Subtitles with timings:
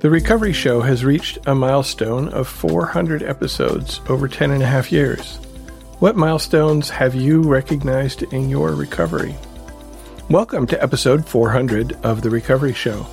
[0.00, 4.92] The Recovery Show has reached a milestone of 400 episodes over 10 and a half
[4.92, 5.38] years.
[5.98, 9.34] What milestones have you recognized in your recovery?
[10.30, 13.08] Welcome to episode 400 of The Recovery Show.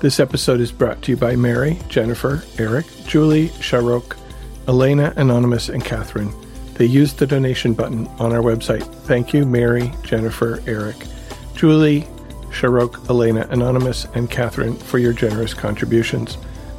[0.00, 4.16] This episode is brought to you by Mary, Jennifer, Eric, Julie, Sharok,
[4.66, 6.34] Elena, Anonymous, and Catherine.
[6.74, 8.82] They used the donation button on our website.
[9.04, 10.96] Thank you, Mary, Jennifer, Eric,
[11.54, 12.08] Julie,
[12.50, 16.36] Sharok, Elena, Anonymous, and Catherine for your generous contributions.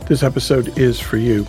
[0.07, 1.47] This episode is for you.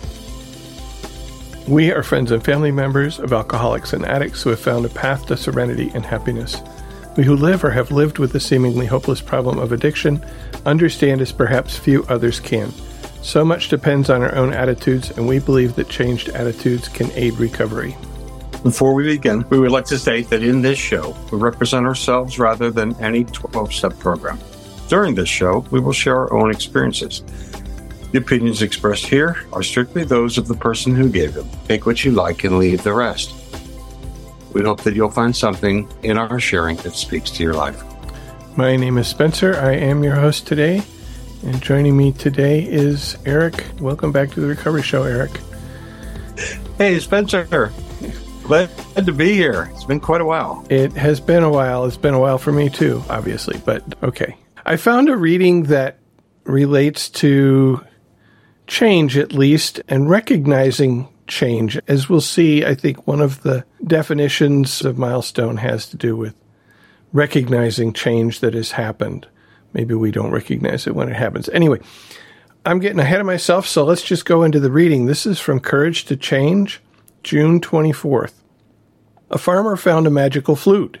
[1.67, 5.27] We are friends and family members of alcoholics and addicts who have found a path
[5.27, 6.61] to serenity and happiness.
[7.15, 10.25] We who live or have lived with the seemingly hopeless problem of addiction
[10.65, 12.71] understand as perhaps few others can.
[13.21, 17.35] So much depends on our own attitudes, and we believe that changed attitudes can aid
[17.35, 17.95] recovery.
[18.63, 22.39] Before we begin, we would like to state that in this show, we represent ourselves
[22.39, 24.39] rather than any 12 step program.
[24.87, 27.23] During this show, we will share our own experiences.
[28.13, 31.49] The opinions expressed here are strictly those of the person who gave them.
[31.67, 33.33] Take what you like and leave the rest.
[34.53, 37.83] We hope that you'll find something in our sharing that speaks to your life.
[38.55, 39.57] My name is Spencer.
[39.57, 40.83] I am your host today.
[41.43, 43.65] And joining me today is Eric.
[43.81, 45.41] Welcome back to the Recovery Show, Eric.
[46.77, 47.73] Hey, Spencer.
[48.43, 49.71] Glad to be here.
[49.73, 50.65] It's been quite a while.
[50.69, 51.85] It has been a while.
[51.85, 54.35] It's been a while for me too, obviously, but okay.
[54.65, 55.99] I found a reading that
[56.43, 57.81] relates to
[58.67, 61.79] change, at least, and recognizing change.
[61.87, 66.35] As we'll see, I think one of the definitions of milestone has to do with
[67.13, 69.25] recognizing change that has happened.
[69.71, 71.47] Maybe we don't recognize it when it happens.
[71.49, 71.79] Anyway,
[72.65, 75.05] I'm getting ahead of myself, so let's just go into the reading.
[75.05, 76.81] This is from Courage to Change
[77.23, 78.33] June 24th.
[79.31, 80.99] A farmer found a magical flute.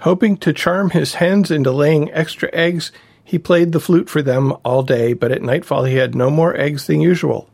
[0.00, 2.90] Hoping to charm his hens into laying extra eggs,
[3.22, 6.58] he played the flute for them all day, but at nightfall he had no more
[6.58, 7.50] eggs than usual.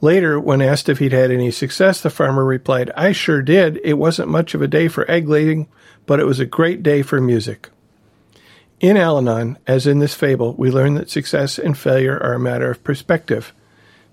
[0.00, 3.80] Later, when asked if he'd had any success, the farmer replied, I sure did.
[3.82, 5.66] It wasn't much of a day for egg laying,
[6.06, 7.70] but it was a great day for music.
[8.78, 12.38] In Al Anon, as in this fable, we learn that success and failure are a
[12.38, 13.52] matter of perspective.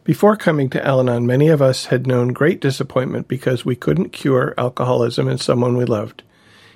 [0.04, 4.10] Before coming to Al Anon, many of us had known great disappointment because we couldn't
[4.10, 6.24] cure alcoholism in someone we loved.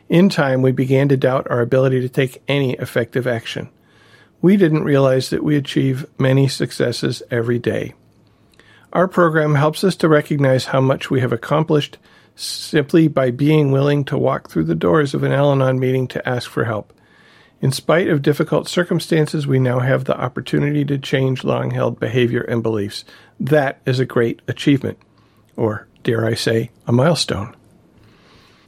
[0.07, 3.67] In time, we began to doubt our ability to take any effective action.
[4.41, 7.95] We didn't realize that we achieve many successes every day.
[8.93, 11.97] Our program helps us to recognize how much we have accomplished
[12.37, 16.29] simply by being willing to walk through the doors of an Al Anon meeting to
[16.29, 16.93] ask for help.
[17.59, 22.41] In spite of difficult circumstances, we now have the opportunity to change long held behavior
[22.41, 23.03] and beliefs.
[23.39, 24.99] That is a great achievement,
[25.55, 27.55] or dare I say, a milestone.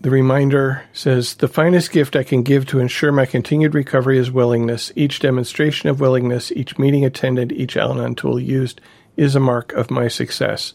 [0.01, 4.31] The reminder says The finest gift I can give to ensure my continued recovery is
[4.31, 4.91] willingness.
[4.95, 8.81] Each demonstration of willingness, each meeting attended, each Al Anon tool used
[9.17, 10.73] is a mark of my success.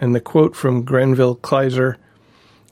[0.00, 1.96] And the quote from Grenville Kleiser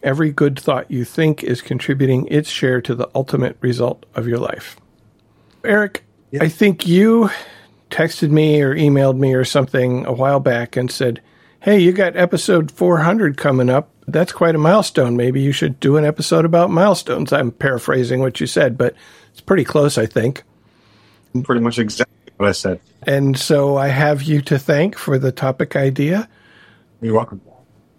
[0.03, 4.39] Every good thought you think is contributing its share to the ultimate result of your
[4.39, 4.77] life.
[5.65, 6.43] Eric, yep.
[6.43, 7.31] I think you
[7.91, 11.21] texted me or emailed me or something a while back and said,
[11.61, 13.91] Hey, you got episode 400 coming up.
[14.07, 15.17] That's quite a milestone.
[15.17, 17.33] Maybe you should do an episode about milestones.
[17.33, 18.95] I'm paraphrasing what you said, but
[19.33, 20.45] it's pretty close, I think.
[21.43, 22.81] Pretty much exactly what I said.
[23.03, 26.29] And so I have you to thank for the topic idea.
[27.01, 27.41] You're welcome.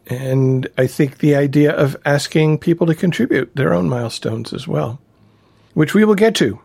[0.09, 4.99] And I think the idea of asking people to contribute their own milestones as well,
[5.73, 6.59] which we will get to.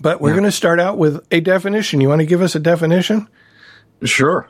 [0.00, 0.36] But we're yeah.
[0.36, 2.00] going to start out with a definition.
[2.00, 3.28] You want to give us a definition?
[4.04, 4.48] Sure.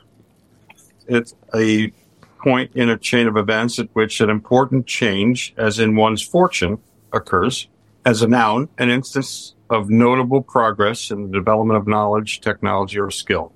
[1.07, 1.91] It's a
[2.43, 6.79] point in a chain of events at which an important change, as in one's fortune,
[7.13, 7.67] occurs.
[8.05, 13.09] As a noun, an instance of notable progress in the development of knowledge, technology, or
[13.09, 13.53] skill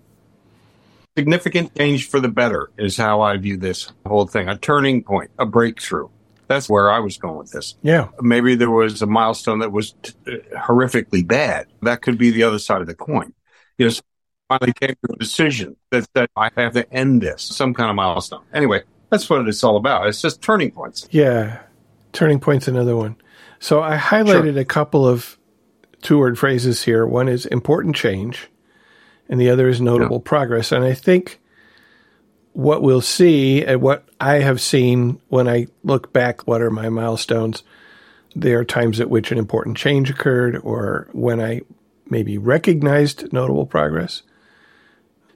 [1.18, 4.50] significant change for the better is how I view this whole thing.
[4.50, 6.10] A turning point, a breakthrough.
[6.48, 7.76] That's where I was going with this.
[7.82, 8.10] Yeah.
[8.22, 10.14] Maybe there was a milestone that was t-
[10.56, 11.68] horrifically bad.
[11.82, 13.34] That could be the other side of the coin.
[13.78, 13.94] You know,
[14.50, 17.96] finally came to a decision that said, I have to end this, some kind of
[17.96, 18.44] milestone.
[18.54, 20.08] Anyway, that's what it's all about.
[20.08, 21.08] It's just turning points.
[21.12, 21.62] Yeah.
[22.12, 23.16] Turning point's another one.
[23.60, 24.60] So I highlighted sure.
[24.60, 25.38] a couple of
[26.02, 27.06] two word phrases here.
[27.06, 28.50] One is important change
[29.30, 30.30] and the other is notable yeah.
[30.30, 30.72] progress.
[30.72, 31.40] And I think
[32.54, 36.90] what we'll see and what I have seen when I look back, what are my
[36.90, 37.64] milestones?
[38.36, 41.62] There are times at which an important change occurred or when I
[42.10, 44.24] maybe recognized notable progress.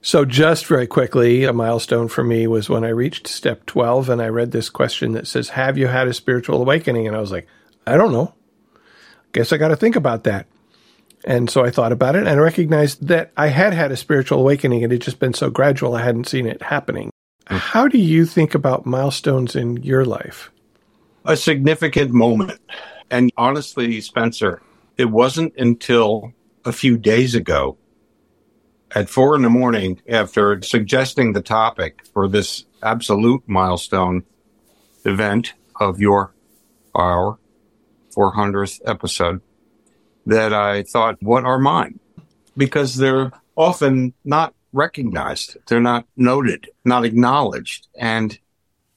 [0.00, 4.22] So, just very quickly, a milestone for me was when I reached step 12 and
[4.22, 7.08] I read this question that says, Have you had a spiritual awakening?
[7.08, 7.48] And I was like,
[7.86, 8.32] I don't know.
[9.32, 10.46] Guess I got to think about that.
[11.24, 14.40] And so I thought about it and I recognized that I had had a spiritual
[14.40, 14.84] awakening.
[14.84, 17.10] And it had just been so gradual, I hadn't seen it happening.
[17.48, 17.56] Hmm.
[17.56, 20.50] How do you think about milestones in your life?
[21.24, 22.60] A significant moment.
[23.10, 24.62] And honestly, Spencer,
[24.96, 26.32] it wasn't until
[26.64, 27.78] a few days ago
[28.94, 34.24] at four in the morning after suggesting the topic for this absolute milestone
[35.04, 36.34] event of your
[36.94, 37.38] our
[38.16, 39.40] 400th episode
[40.28, 41.98] that I thought, what are mine?
[42.56, 45.56] Because they're often not recognized.
[45.66, 47.88] They're not noted, not acknowledged.
[47.96, 48.38] And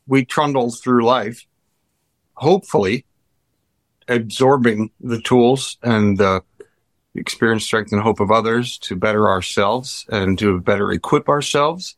[0.07, 1.48] we trundle through life,
[2.33, 3.06] hopefully
[4.10, 6.44] absorbing the tools and the
[7.16, 11.95] experience, strength, and hope of others to better ourselves and to better equip ourselves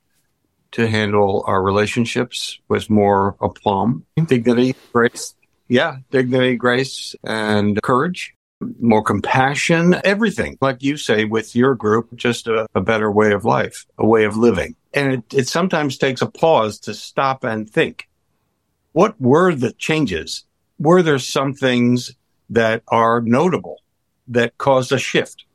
[0.74, 5.34] to handle our relationships with more aplomb, dignity, grace.
[5.68, 8.36] Yeah, dignity, grace, and courage
[8.80, 13.46] more compassion, everything, like you say, with your group, just a, a better way of
[13.46, 14.76] life, a way of living.
[14.94, 18.08] And it, it sometimes takes a pause to stop and think.
[18.92, 20.46] What were the changes?
[20.80, 22.16] Were there some things
[22.50, 23.82] that are notable
[24.28, 25.46] that caused a shift?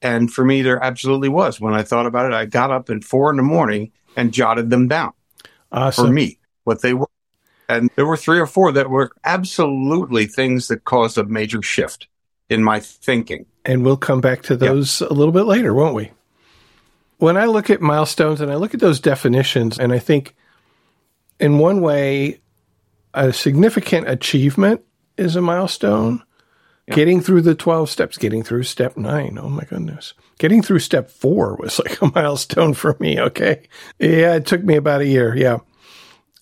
[0.00, 1.60] And for me, there absolutely was.
[1.60, 4.70] When I thought about it, I got up at four in the morning and jotted
[4.70, 5.12] them down
[5.72, 6.06] awesome.
[6.06, 7.08] for me, what they were.
[7.68, 12.06] And there were three or four that were absolutely things that caused a major shift
[12.48, 13.46] in my thinking.
[13.64, 15.10] And we'll come back to those yep.
[15.10, 16.10] a little bit later, won't we?
[17.18, 20.34] When I look at milestones and I look at those definitions, and I think
[21.38, 22.40] in one way,
[23.14, 24.82] a significant achievement
[25.16, 26.22] is a milestone.
[26.88, 26.96] Yep.
[26.96, 29.38] Getting through the 12 steps, getting through step nine.
[29.40, 30.14] Oh my goodness.
[30.38, 33.20] Getting through step four was like a milestone for me.
[33.20, 33.68] Okay.
[34.00, 34.34] Yeah.
[34.34, 35.36] It took me about a year.
[35.36, 35.58] Yeah.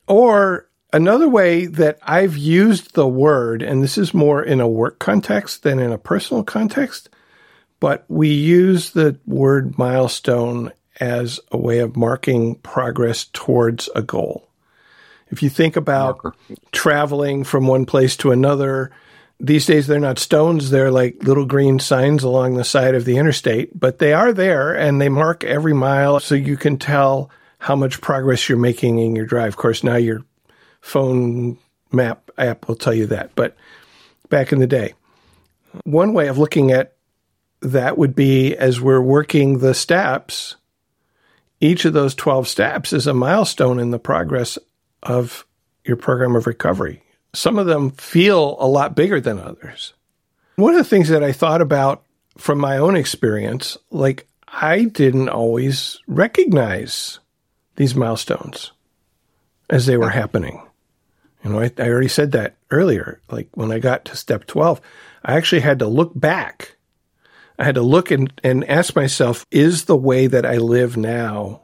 [0.08, 4.98] Or Another way that I've used the word, and this is more in a work
[4.98, 7.08] context than in a personal context,
[7.78, 14.48] but we use the word milestone as a way of marking progress towards a goal.
[15.30, 16.36] If you think about Marker.
[16.72, 18.90] traveling from one place to another,
[19.38, 23.16] these days they're not stones, they're like little green signs along the side of the
[23.16, 27.76] interstate, but they are there and they mark every mile so you can tell how
[27.76, 29.48] much progress you're making in your drive.
[29.48, 30.24] Of course, now you're
[30.80, 31.58] phone
[31.92, 33.34] map app will tell you that.
[33.34, 33.56] But
[34.28, 34.94] back in the day,
[35.84, 36.94] one way of looking at
[37.60, 40.56] that would be as we're working the steps,
[41.60, 44.58] each of those 12 steps is a milestone in the progress
[45.02, 45.46] of
[45.84, 47.02] your program of recovery.
[47.34, 49.92] Some of them feel a lot bigger than others.
[50.56, 52.04] One of the things that I thought about
[52.36, 57.20] from my own experience, like I didn't always recognize
[57.76, 58.72] these milestones
[59.68, 60.66] as they were happening.
[61.44, 63.20] You know, I, I already said that earlier.
[63.30, 64.80] Like when I got to step 12,
[65.24, 66.76] I actually had to look back.
[67.58, 71.62] I had to look and, and ask myself, is the way that I live now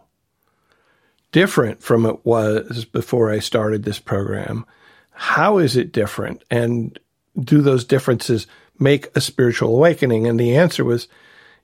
[1.32, 4.64] different from it was before I started this program?
[5.12, 6.44] How is it different?
[6.50, 6.98] And
[7.38, 8.46] do those differences
[8.78, 10.26] make a spiritual awakening?
[10.26, 11.08] And the answer was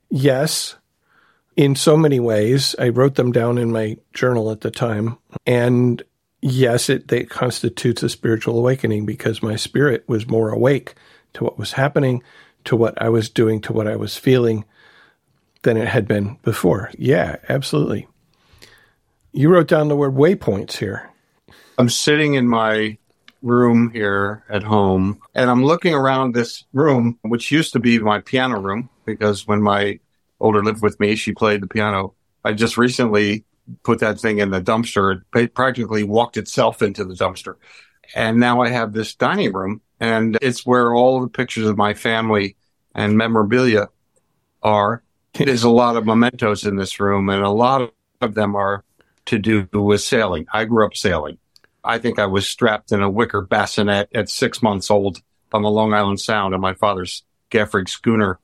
[0.09, 0.75] yes,
[1.55, 2.75] in so many ways.
[2.79, 5.17] I wrote them down in my journal at the time.
[5.45, 6.03] And
[6.43, 10.95] yes, it, it constitutes a spiritual awakening because my spirit was more awake
[11.33, 12.21] to what was happening,
[12.65, 14.65] to what I was doing, to what I was feeling
[15.63, 16.91] than it had been before.
[16.97, 18.07] Yeah, absolutely.
[19.31, 21.09] You wrote down the word waypoints here.
[21.77, 22.97] I'm sitting in my
[23.41, 28.19] room here at home and I'm looking around this room, which used to be my
[28.19, 29.99] piano room because when my
[30.39, 32.13] older lived with me, she played the piano.
[32.43, 33.45] I just recently
[33.83, 35.21] put that thing in the dumpster.
[35.35, 37.55] It practically walked itself into the dumpster.
[38.15, 41.93] And now I have this dining room and it's where all the pictures of my
[41.93, 42.57] family
[42.93, 43.89] and memorabilia
[44.61, 45.03] are.
[45.33, 47.91] There's a lot of mementos in this room and a lot
[48.21, 48.83] of them are
[49.25, 50.45] to do with sailing.
[50.53, 51.37] I grew up sailing.
[51.83, 55.69] I think I was strapped in a wicker bassinet at six months old on the
[55.69, 58.39] Long Island Sound on my father's gaff schooner.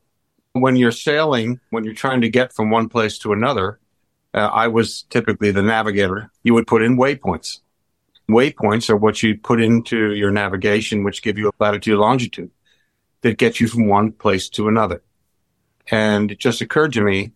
[0.53, 3.79] When you're sailing, when you're trying to get from one place to another,
[4.33, 6.31] uh, I was typically the navigator.
[6.43, 7.59] You would put in waypoints.
[8.29, 12.51] Waypoints are what you put into your navigation, which give you a latitude, longitude
[13.21, 15.01] that gets you from one place to another.
[15.89, 17.31] And it just occurred to me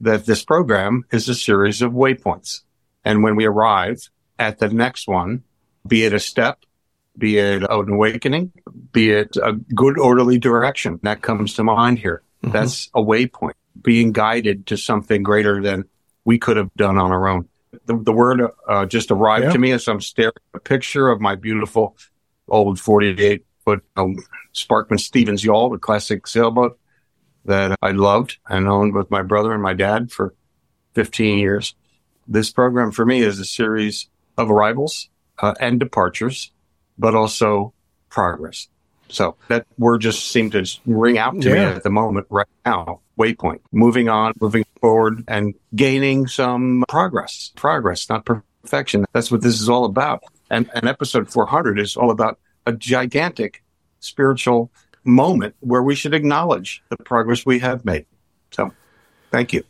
[0.00, 2.60] that this program is a series of waypoints.
[3.04, 5.42] And when we arrive at the next one,
[5.86, 6.58] be it a step,
[7.16, 8.52] be it an awakening,
[8.92, 12.22] be it a good orderly direction, that comes to mind here.
[12.42, 12.52] Mm-hmm.
[12.52, 15.84] That's a waypoint, being guided to something greater than
[16.26, 17.48] we could have done on our own.
[17.86, 19.52] The, the word uh, just arrived yeah.
[19.52, 21.96] to me as I'm staring at a picture of my beautiful
[22.48, 24.16] old 48 foot um,
[24.54, 26.78] Sparkman Stephens yawl, the classic sailboat.
[27.44, 30.34] that I loved and owned with my brother and my dad for
[30.94, 31.74] 15 years.
[32.26, 36.50] This program for me is a series of arrivals uh, and departures,
[36.98, 37.72] but also
[38.08, 38.68] progress.
[39.08, 41.54] So that word just seemed to ring out to yeah.
[41.54, 43.00] me at the moment right now.
[43.18, 49.06] Waypoint, moving on, moving forward and gaining some progress, progress, not perfection.
[49.12, 50.22] That's what this is all about.
[50.50, 53.62] And, and episode 400 is all about a gigantic
[54.00, 54.70] spiritual
[55.02, 58.06] moment where we should acknowledge the progress we have made.
[58.50, 58.72] So
[59.30, 59.64] thank you.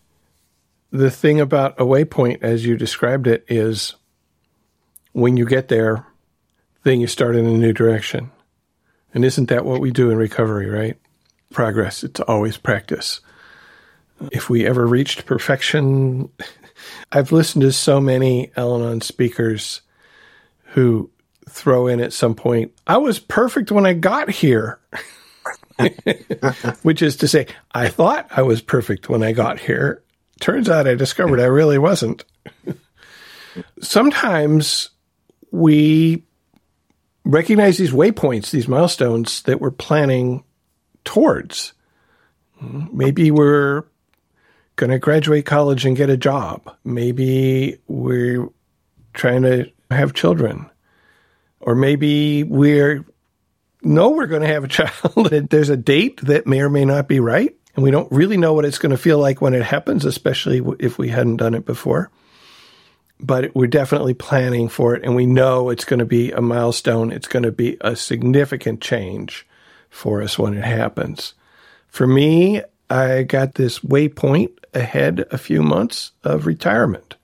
[0.91, 3.95] The thing about a waypoint, as you described it, is
[5.13, 6.07] when you get there,
[6.85, 8.31] then you start in a new direction.
[9.17, 10.99] And isn't that what we do in recovery, right?
[11.51, 13.21] Progress, it's always practice.
[14.31, 16.29] If we ever reached perfection,
[17.13, 19.81] I've listened to so many Al speakers
[20.65, 21.11] who
[21.49, 24.81] throw in at some point, I was perfect when I got here.
[26.83, 30.03] Which is to say, I thought I was perfect when I got here.
[30.41, 32.23] Turns out I discovered I really wasn't.
[33.81, 34.91] Sometimes
[35.53, 36.23] we
[37.27, 40.45] recognize these waypoints, these milestones that we're planning
[41.05, 41.73] towards.
[42.61, 43.85] Maybe we're
[44.77, 46.75] going to graduate college and get a job.
[46.85, 48.49] Maybe we're
[49.13, 50.71] trying to have children.
[51.61, 53.05] Or maybe we're
[53.83, 55.31] know we're going to have a child.
[55.51, 57.55] There's a date that may or may not be right.
[57.75, 60.63] And we don't really know what it's going to feel like when it happens, especially
[60.79, 62.11] if we hadn't done it before
[63.19, 67.13] but we're definitely planning for it, and we know it's going to be a milestone.
[67.13, 69.47] It's going to be a significant change
[69.89, 71.35] for us when it happens.
[71.89, 77.17] For me, I got this waypoint ahead a few months of retirement.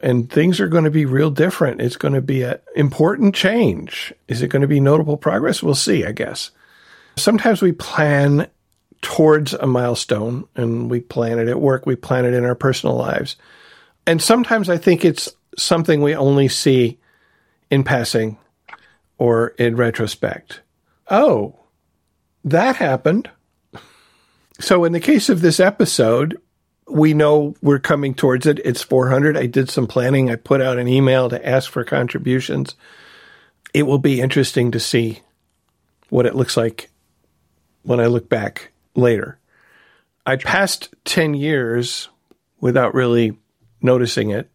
[0.00, 1.80] And things are going to be real different.
[1.80, 4.12] It's going to be an important change.
[4.28, 5.62] Is it going to be notable progress?
[5.62, 6.50] We'll see, I guess.
[7.16, 8.48] Sometimes we plan
[9.00, 12.96] towards a milestone and we plan it at work, we plan it in our personal
[12.96, 13.36] lives
[14.06, 16.98] and sometimes I think it's something we only see
[17.70, 18.38] in passing
[19.18, 20.60] or in retrospect.
[21.10, 21.58] Oh,
[22.44, 23.30] that happened.
[24.58, 26.40] So, in the case of this episode,
[26.88, 28.60] we know we're coming towards it.
[28.64, 29.36] It's 400.
[29.36, 30.30] I did some planning.
[30.30, 32.74] I put out an email to ask for contributions.
[33.72, 35.20] It will be interesting to see
[36.10, 36.90] what it looks like
[37.82, 39.38] when I look back later.
[40.26, 42.08] I passed 10 years
[42.60, 43.38] without really
[43.82, 44.50] noticing it.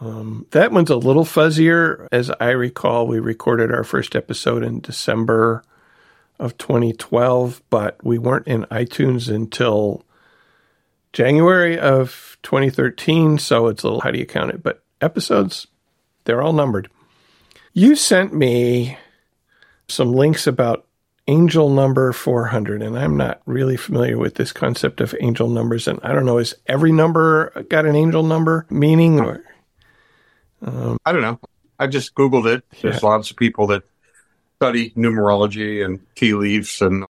[0.00, 2.08] Um, that one's a little fuzzier.
[2.10, 5.62] As I recall, we recorded our first episode in December
[6.38, 10.04] of 2012, but we weren't in iTunes until
[11.12, 13.38] January of 2013.
[13.38, 14.62] So it's a little, how do you count it?
[14.62, 15.66] But episodes,
[16.24, 16.88] they're all numbered.
[17.74, 18.96] You sent me
[19.86, 20.86] some links about
[21.30, 26.00] angel number 400 and i'm not really familiar with this concept of angel numbers and
[26.02, 29.44] i don't know is every number got an angel number meaning or?
[30.62, 31.38] Um, i don't know.
[31.78, 32.62] I just googled it.
[32.82, 33.08] There's yeah.
[33.08, 33.84] lots of people that
[34.56, 37.06] study numerology and tea leaves and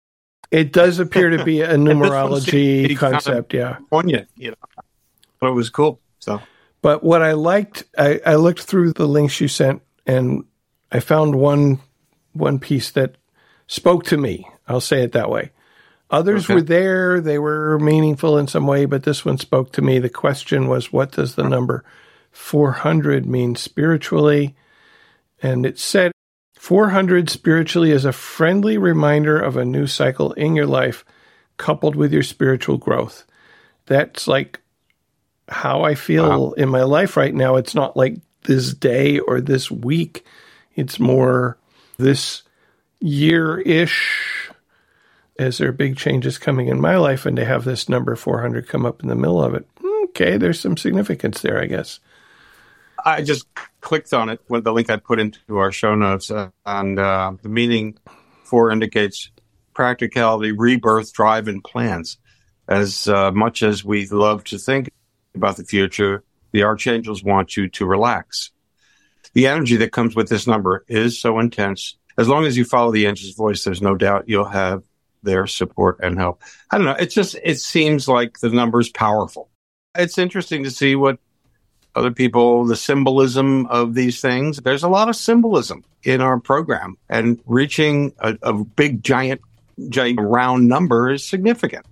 [0.50, 3.86] it does appear to be a numerology concept kind of yeah.
[3.88, 4.82] poignant you know.
[5.40, 6.42] But it was cool so.
[6.82, 10.44] But what i liked I, I looked through the links you sent and
[10.92, 11.78] i found one
[12.32, 13.16] one piece that
[13.68, 14.48] spoke to me.
[14.66, 15.52] I'll say it that way.
[16.10, 16.54] Others okay.
[16.54, 19.98] were there, they were meaningful in some way, but this one spoke to me.
[19.98, 21.84] The question was, what does the number
[22.32, 24.56] 400 mean spiritually?
[25.42, 26.12] And it said,
[26.56, 31.04] 400 spiritually is a friendly reminder of a new cycle in your life,
[31.58, 33.24] coupled with your spiritual growth.
[33.86, 34.60] That's like
[35.48, 36.52] how I feel wow.
[36.52, 37.56] in my life right now.
[37.56, 40.24] It's not like this day or this week,
[40.74, 41.58] it's more
[41.98, 42.42] this
[43.00, 44.50] year ish
[45.38, 48.66] as there are big changes coming in my life and to have this number 400
[48.66, 49.66] come up in the middle of it.
[50.04, 52.00] Okay there's some significance there i guess.
[53.04, 53.46] I just
[53.80, 57.32] clicked on it with the link i put into our show notes uh, and uh,
[57.42, 57.98] the meaning
[58.42, 59.30] for indicates
[59.74, 62.18] practicality rebirth drive and plans.
[62.66, 64.90] As uh, much as we love to think
[65.34, 68.50] about the future the archangels want you to relax.
[69.34, 72.90] The energy that comes with this number is so intense as long as you follow
[72.90, 74.82] the angel's voice, there's no doubt you'll have
[75.22, 76.42] their support and help.
[76.70, 76.96] I don't know.
[76.98, 79.48] It's just, it seems like the number's powerful.
[79.96, 81.18] It's interesting to see what
[81.94, 84.58] other people, the symbolism of these things.
[84.58, 89.40] There's a lot of symbolism in our program, and reaching a, a big, giant,
[89.88, 91.86] giant round number is significant.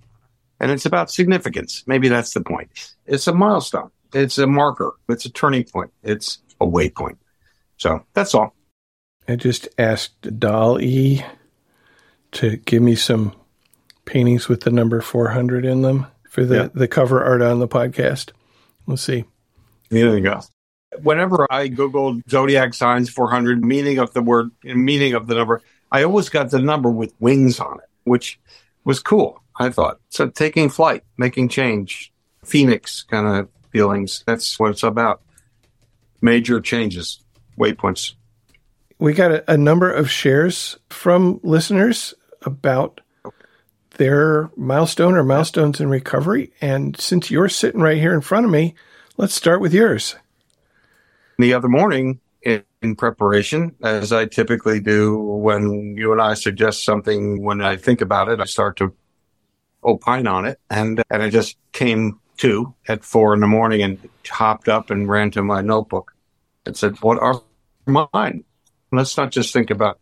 [0.59, 1.85] And it's about significance.
[1.87, 2.71] Maybe that's the point.
[3.07, 3.91] It's a milestone.
[4.15, 4.95] It's a marker.
[5.09, 5.91] It's a turning point.
[6.03, 7.19] It's a waypoint.
[7.77, 8.56] So that's all.
[9.29, 11.23] I just asked DALL-E
[12.33, 13.35] to give me some
[14.05, 16.69] paintings with the number 400 in them for the, Yeah.
[16.75, 18.31] the cover art on the podcast.
[18.87, 19.25] We'll see.
[19.89, 20.41] There you go.
[21.03, 26.03] Whenever I Googled zodiac signs 400, meaning of the word, meaning of the number, I
[26.05, 28.39] always got the number with wings on it, which
[28.85, 29.43] was cool.
[29.59, 30.29] I thought so.
[30.29, 32.13] Taking flight, making change,
[32.45, 34.23] phoenix kind of feelings.
[34.27, 35.23] That's what it's about.
[36.21, 37.21] Major changes,
[37.59, 38.15] waypoints.
[38.99, 43.01] We got a, a number of shares from listeners about
[43.97, 46.53] their milestone or milestones in recovery.
[46.61, 48.75] And since you're sitting right here in front of me,
[49.17, 50.17] let's start with yours.
[51.39, 56.85] the other morning in, in preparation, as I typically do when you and I suggest
[56.85, 58.95] something, when I think about it, I start to
[59.85, 60.61] opine on it.
[60.71, 63.99] And, and I just came to at four in the morning and
[64.29, 66.13] hopped up and ran to my notebook
[66.65, 67.43] and said, what are
[67.87, 68.45] mine?
[68.93, 69.99] Let's not just think about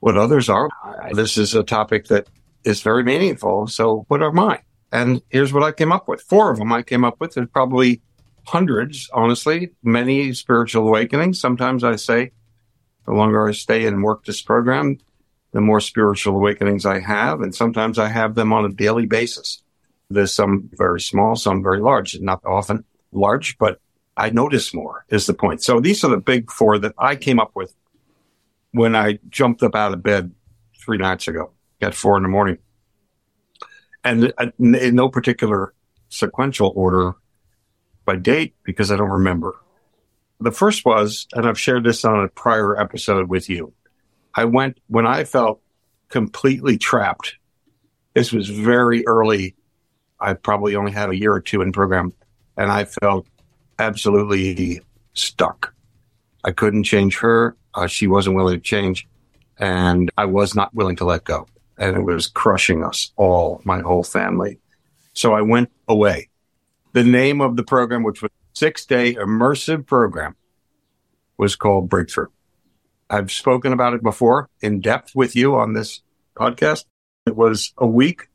[0.00, 0.68] what others are.
[1.12, 2.28] This is a topic that
[2.64, 3.66] is very meaningful.
[3.66, 4.62] So what are mine?
[4.90, 6.22] And here's what I came up with.
[6.22, 7.34] Four of them I came up with.
[7.34, 8.02] There's probably
[8.46, 11.40] hundreds, honestly, many spiritual awakenings.
[11.40, 12.32] Sometimes I say,
[13.06, 14.98] the longer I stay and work this program,
[15.52, 17.40] the more spiritual awakenings I have.
[17.40, 19.62] And sometimes I have them on a daily basis.
[20.10, 23.80] There's some very small, some very large, not often large, but
[24.16, 25.62] I notice more is the point.
[25.62, 27.74] So these are the big four that I came up with
[28.72, 30.32] when I jumped up out of bed
[30.78, 32.58] three nights ago at four in the morning.
[34.04, 35.72] And uh, in no particular
[36.08, 37.14] sequential order,
[38.04, 39.56] by date because I don't remember.
[40.40, 43.72] The first was, and I've shared this on a prior episode with you.
[44.34, 45.60] I went when I felt
[46.08, 47.36] completely trapped.
[48.14, 49.54] This was very early.
[50.18, 52.12] I probably only had a year or two in program
[52.56, 53.26] and I felt
[53.78, 54.80] absolutely
[55.14, 55.74] stuck.
[56.44, 57.56] I couldn't change her.
[57.74, 59.06] Uh, she wasn't willing to change
[59.58, 61.46] and I was not willing to let go.
[61.78, 64.58] And it was crushing us all, my whole family.
[65.14, 66.28] So I went away
[66.92, 70.36] the name of the program, which was six day immersive program,
[71.38, 72.28] was called Breakthrough.
[73.08, 76.02] I've spoken about it before in depth with you on this
[76.36, 76.84] podcast.
[77.26, 78.28] It was a week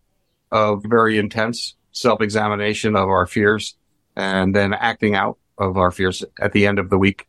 [0.51, 3.75] of very intense self examination of our fears
[4.17, 7.27] and then acting out of our fears at the end of the week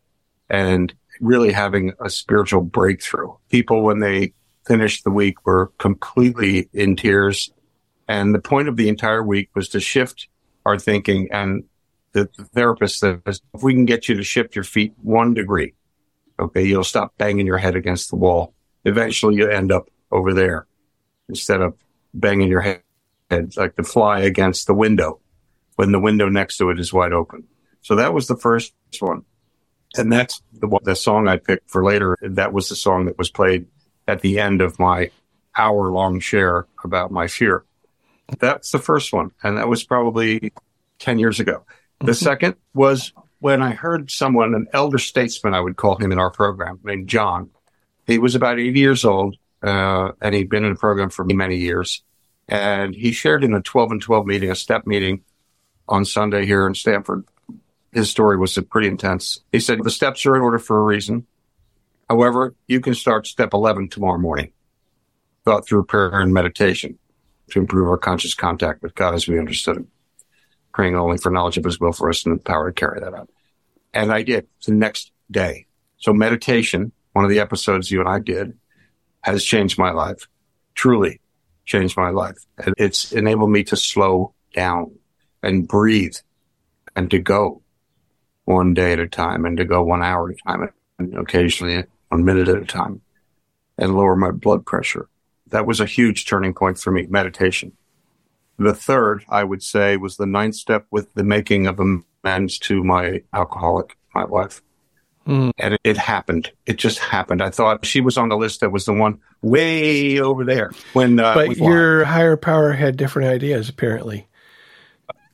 [0.48, 3.28] and really having a spiritual breakthrough.
[3.50, 4.32] People, when they
[4.66, 7.52] finished the week, were completely in tears.
[8.08, 10.28] And the point of the entire week was to shift
[10.64, 11.28] our thinking.
[11.30, 11.64] And
[12.12, 15.74] the, the therapist says, if we can get you to shift your feet one degree,
[16.40, 18.54] okay, you'll stop banging your head against the wall.
[18.86, 20.66] Eventually you end up over there
[21.28, 21.74] instead of
[22.14, 22.80] banging your head
[23.58, 25.20] like the fly against the window
[25.78, 27.44] when the window next to it is wide open.
[27.82, 29.22] So that was the first one.
[29.96, 32.18] And that's the, the song I picked for later.
[32.20, 33.66] That was the song that was played
[34.08, 35.12] at the end of my
[35.56, 37.64] hour long share about my fear.
[38.40, 39.30] That's the first one.
[39.44, 40.52] And that was probably
[40.98, 41.64] 10 years ago.
[42.00, 46.18] The second was when I heard someone, an elder statesman, I would call him in
[46.18, 47.50] our program, named John.
[48.04, 51.58] He was about 80 years old, uh, and he'd been in the program for many
[51.58, 52.02] years.
[52.48, 55.22] And he shared in a 12 and 12 meeting, a step meeting
[55.88, 57.24] on Sunday here in Stamford.
[57.92, 59.40] His story was pretty intense.
[59.52, 61.26] He said, the steps are in order for a reason.
[62.08, 64.52] However, you can start step 11 tomorrow morning,
[65.44, 66.98] thought through prayer and meditation
[67.50, 69.88] to improve our conscious contact with God as we understood Him,
[70.72, 73.14] praying only for knowledge of His will for us and the power to carry that
[73.14, 73.30] out.
[73.94, 75.66] And I did the next day.
[75.98, 78.56] So meditation, one of the episodes you and I did,
[79.22, 80.28] has changed my life,
[80.74, 81.20] truly
[81.64, 82.36] changed my life.
[82.58, 84.97] And it's enabled me to slow down
[85.42, 86.16] and breathe
[86.96, 87.62] and to go
[88.44, 91.84] one day at a time and to go one hour at a time and occasionally
[92.08, 93.00] one minute at a time
[93.76, 95.08] and lower my blood pressure.
[95.48, 97.72] That was a huge turning point for me, meditation.
[98.58, 102.82] The third, I would say, was the ninth step with the making of amends to
[102.82, 104.62] my alcoholic, my wife.
[105.24, 105.50] Hmm.
[105.58, 106.50] And it, it happened.
[106.66, 107.42] It just happened.
[107.42, 111.20] I thought she was on the list that was the one way over there when,
[111.20, 114.26] uh, But your higher power had different ideas, apparently.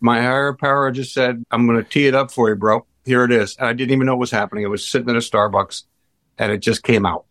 [0.01, 2.87] My higher power just said, I'm going to tee it up for you, bro.
[3.05, 3.57] Here it is.
[3.57, 4.65] And I didn't even know what was happening.
[4.65, 5.85] It was sitting in a Starbucks
[6.39, 7.27] and it just came out.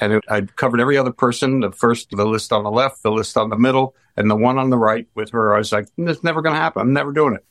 [0.00, 3.10] And it, I covered every other person, the first, the list on the left, the
[3.10, 5.54] list on the middle, and the one on the right with her.
[5.54, 6.82] I was like, it's never going to happen.
[6.82, 7.44] I'm never doing it.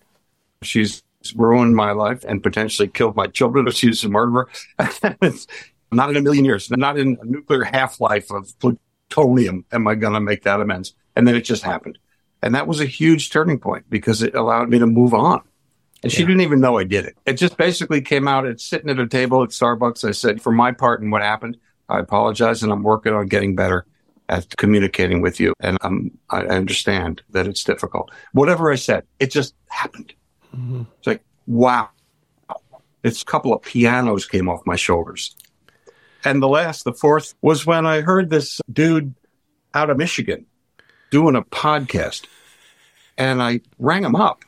[0.61, 1.03] She's
[1.35, 4.47] ruined my life and potentially killed my children she's a murderer.
[5.91, 9.95] Not in a million years, not in a nuclear half life of plutonium am I
[9.95, 10.93] going to make that amends.
[11.15, 11.97] And then it just happened.
[12.45, 15.41] And that was a huge turning point because it allowed me to move on.
[16.03, 16.27] And she Yeah.
[16.27, 17.17] didn't even know I did it.
[17.25, 18.45] It just basically came out.
[18.45, 20.07] It's sitting at a table at Starbucks.
[20.07, 21.57] I said, for my part in what happened,
[21.89, 23.85] I apologize and I'm working on getting better.
[24.27, 25.53] at communicating with you.
[25.59, 28.09] And um, I understand that it's difficult.
[28.31, 30.13] Whatever I said, it just happened.
[30.55, 30.81] Mm-hmm.
[30.97, 31.89] It's like, wow.
[33.03, 35.35] It's a couple of pianos came off my shoulders.
[36.23, 39.13] And the last, the fourth, was when I heard this dude
[39.75, 40.47] out of Michigan
[41.15, 42.25] doing a podcast.
[43.17, 44.43] And I rang him up.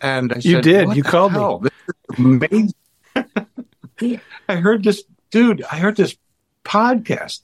[0.00, 0.96] And I said, You did.
[0.96, 1.60] You called hell?
[1.60, 1.70] me.
[2.18, 2.74] Amazing.
[4.48, 6.16] I heard this dude, I heard this
[6.64, 7.42] podcast.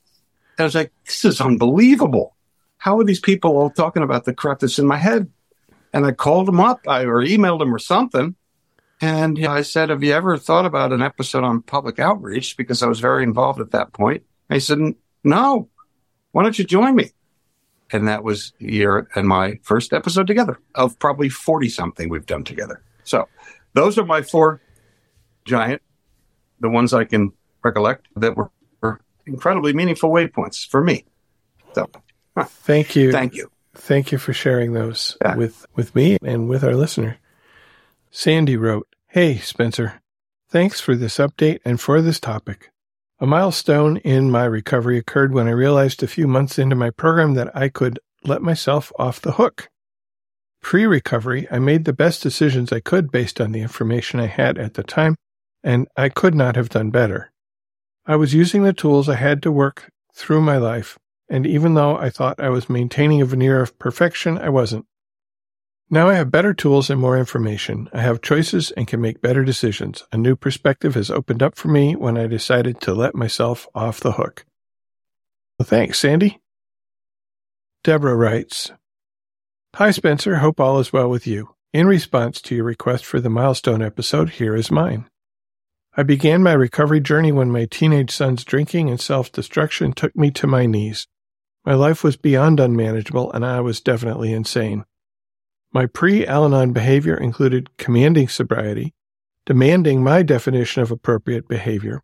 [0.56, 2.34] And I was like, this is unbelievable.
[2.78, 5.30] How are these people all talking about the crap that's in my head?
[5.92, 8.34] And I called him up I, or emailed him or something.
[9.00, 12.56] And I said, Have you ever thought about an episode on public outreach?
[12.56, 14.24] Because I was very involved at that point.
[14.50, 14.80] And he said,
[15.22, 15.68] No,
[16.32, 17.12] why don't you join me?
[17.90, 22.44] And that was your and my first episode together of probably 40 something we've done
[22.44, 22.82] together.
[23.04, 23.28] So
[23.74, 24.60] those are my four
[25.44, 25.82] giant,
[26.60, 27.32] the ones I can
[27.64, 28.50] recollect that were,
[28.82, 31.04] were incredibly meaningful waypoints for me.
[31.74, 31.90] So
[32.36, 32.44] huh.
[32.44, 33.12] thank you.
[33.12, 33.50] Thank you.
[33.74, 35.36] Thank you for sharing those yeah.
[35.36, 37.18] with, with me and with our listener.
[38.10, 40.02] Sandy wrote, Hey, Spencer.
[40.50, 42.70] Thanks for this update and for this topic.
[43.20, 47.34] A milestone in my recovery occurred when I realized a few months into my program
[47.34, 49.68] that I could let myself off the hook.
[50.62, 54.56] Pre recovery, I made the best decisions I could based on the information I had
[54.56, 55.16] at the time,
[55.64, 57.32] and I could not have done better.
[58.06, 60.96] I was using the tools I had to work through my life,
[61.28, 64.86] and even though I thought I was maintaining a veneer of perfection, I wasn't.
[65.90, 67.88] Now I have better tools and more information.
[67.94, 70.04] I have choices and can make better decisions.
[70.12, 74.00] A new perspective has opened up for me when I decided to let myself off
[74.00, 74.44] the hook.
[75.58, 76.40] Well, thanks, Sandy.
[77.84, 78.70] Deborah writes
[79.76, 80.36] Hi, Spencer.
[80.36, 81.54] Hope all is well with you.
[81.72, 85.08] In response to your request for the milestone episode, here is mine.
[85.96, 90.30] I began my recovery journey when my teenage son's drinking and self destruction took me
[90.32, 91.06] to my knees.
[91.64, 94.84] My life was beyond unmanageable, and I was definitely insane.
[95.72, 98.94] My pre Al Anon behavior included commanding sobriety,
[99.44, 102.02] demanding my definition of appropriate behavior,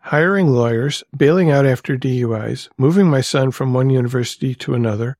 [0.00, 5.16] hiring lawyers, bailing out after DUIs, moving my son from one university to another,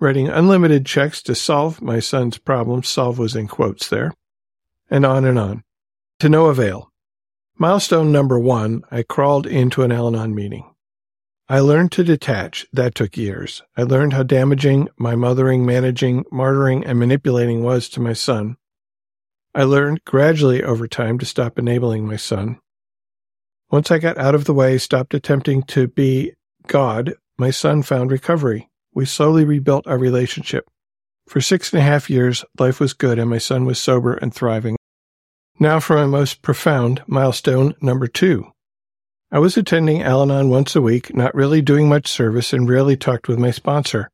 [0.00, 4.12] writing unlimited checks to solve my son's problems, solve was in quotes there,
[4.90, 5.62] and on and on.
[6.20, 6.90] To no avail.
[7.58, 10.73] Milestone number one, I crawled into an Al Anon meeting.
[11.46, 12.66] I learned to detach.
[12.72, 13.62] That took years.
[13.76, 18.56] I learned how damaging my mothering, managing, martyring, and manipulating was to my son.
[19.54, 22.60] I learned gradually over time to stop enabling my son.
[23.70, 26.32] Once I got out of the way, stopped attempting to be
[26.66, 28.70] God, my son found recovery.
[28.94, 30.66] We slowly rebuilt our relationship.
[31.28, 34.32] For six and a half years, life was good and my son was sober and
[34.32, 34.76] thriving.
[35.58, 38.53] Now for my most profound milestone number two.
[39.34, 42.96] I was attending Al Anon once a week, not really doing much service, and rarely
[42.96, 44.08] talked with my sponsor.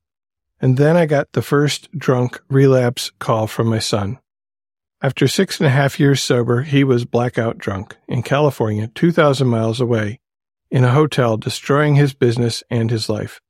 [0.63, 4.19] And then I got the first drunk relapse call from my son.
[5.03, 9.79] After six and a half years sober, he was blackout drunk in California, 2,000 miles
[9.79, 10.21] away,
[10.71, 13.43] in a hotel, destroying his business and his life.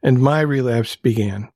[0.00, 1.48] And my relapse began.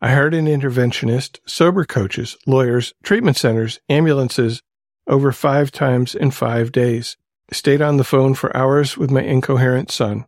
[0.00, 4.62] I hired an interventionist, sober coaches, lawyers, treatment centers, ambulances,
[5.08, 7.16] over five times in five days
[7.52, 10.26] stayed on the phone for hours with my incoherent son.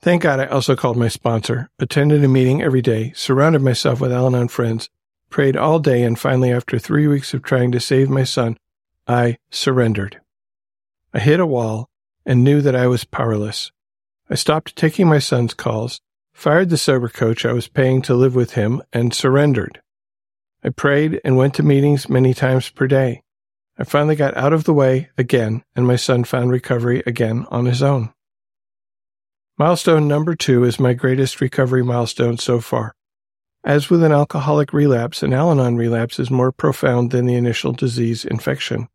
[0.00, 4.12] Thank God I also called my sponsor, attended a meeting every day, surrounded myself with
[4.12, 4.88] Al Anon friends,
[5.30, 8.58] prayed all day, and finally, after three weeks of trying to save my son,
[9.06, 10.20] I surrendered.
[11.12, 11.88] I hit a wall
[12.24, 13.72] and knew that I was powerless.
[14.28, 16.00] I stopped taking my son's calls,
[16.32, 19.80] fired the sober coach I was paying to live with him, and surrendered.
[20.62, 23.22] I prayed and went to meetings many times per day.
[23.78, 27.66] I finally got out of the way again, and my son found recovery again on
[27.66, 28.12] his own.
[29.58, 32.94] Milestone number two is my greatest recovery milestone so far.
[33.64, 37.72] As with an alcoholic relapse, an Al Anon relapse is more profound than the initial
[37.72, 38.88] disease infection.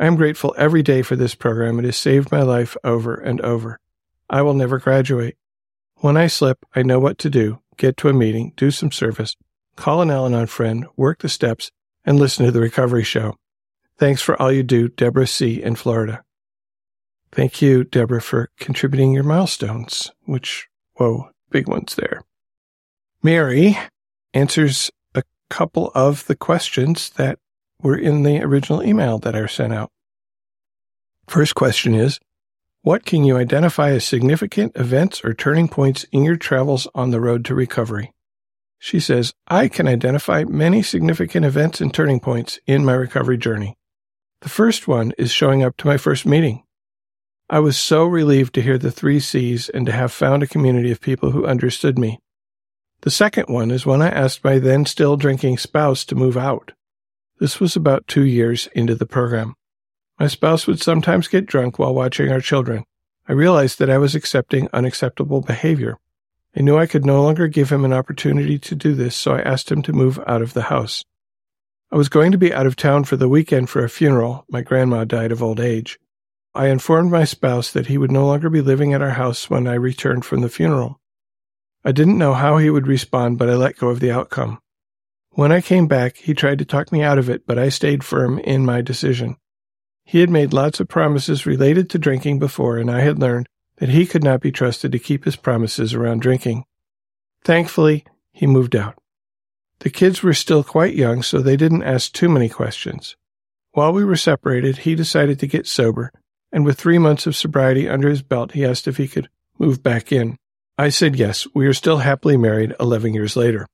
[0.00, 1.78] I am grateful every day for this program.
[1.78, 3.78] It has saved my life over and over.
[4.28, 5.36] I will never graduate.
[5.96, 9.36] When I slip, I know what to do get to a meeting, do some service,
[9.76, 11.70] call an Al Anon friend, work the steps,
[12.04, 13.36] and listen to the recovery show.
[13.98, 15.60] Thanks for all you do, Deborah C.
[15.62, 16.22] in Florida.
[17.32, 22.22] Thank you, Deborah, for contributing your milestones, which, whoa, big ones there.
[23.22, 23.76] Mary
[24.32, 27.38] answers a couple of the questions that
[27.82, 29.90] were in the original email that I sent out.
[31.26, 32.20] First question is,
[32.82, 37.20] what can you identify as significant events or turning points in your travels on the
[37.20, 38.14] road to recovery?
[38.78, 43.77] She says, I can identify many significant events and turning points in my recovery journey.
[44.40, 46.62] The first one is showing up to my first meeting.
[47.50, 50.92] I was so relieved to hear the three C's and to have found a community
[50.92, 52.20] of people who understood me.
[53.00, 56.72] The second one is when I asked my then still drinking spouse to move out.
[57.40, 59.54] This was about two years into the program.
[60.18, 62.84] My spouse would sometimes get drunk while watching our children.
[63.28, 65.98] I realized that I was accepting unacceptable behavior.
[66.56, 69.42] I knew I could no longer give him an opportunity to do this, so I
[69.42, 71.04] asked him to move out of the house.
[71.90, 74.44] I was going to be out of town for the weekend for a funeral.
[74.50, 75.98] My grandma died of old age.
[76.54, 79.66] I informed my spouse that he would no longer be living at our house when
[79.66, 81.00] I returned from the funeral.
[81.84, 84.58] I didn't know how he would respond, but I let go of the outcome.
[85.30, 88.04] When I came back, he tried to talk me out of it, but I stayed
[88.04, 89.36] firm in my decision.
[90.04, 93.90] He had made lots of promises related to drinking before, and I had learned that
[93.90, 96.64] he could not be trusted to keep his promises around drinking.
[97.44, 98.98] Thankfully, he moved out.
[99.80, 103.16] The kids were still quite young, so they didn't ask too many questions.
[103.72, 106.12] While we were separated, he decided to get sober,
[106.50, 109.82] and with three months of sobriety under his belt, he asked if he could move
[109.82, 110.36] back in.
[110.76, 111.46] I said yes.
[111.54, 113.66] We are still happily married 11 years later.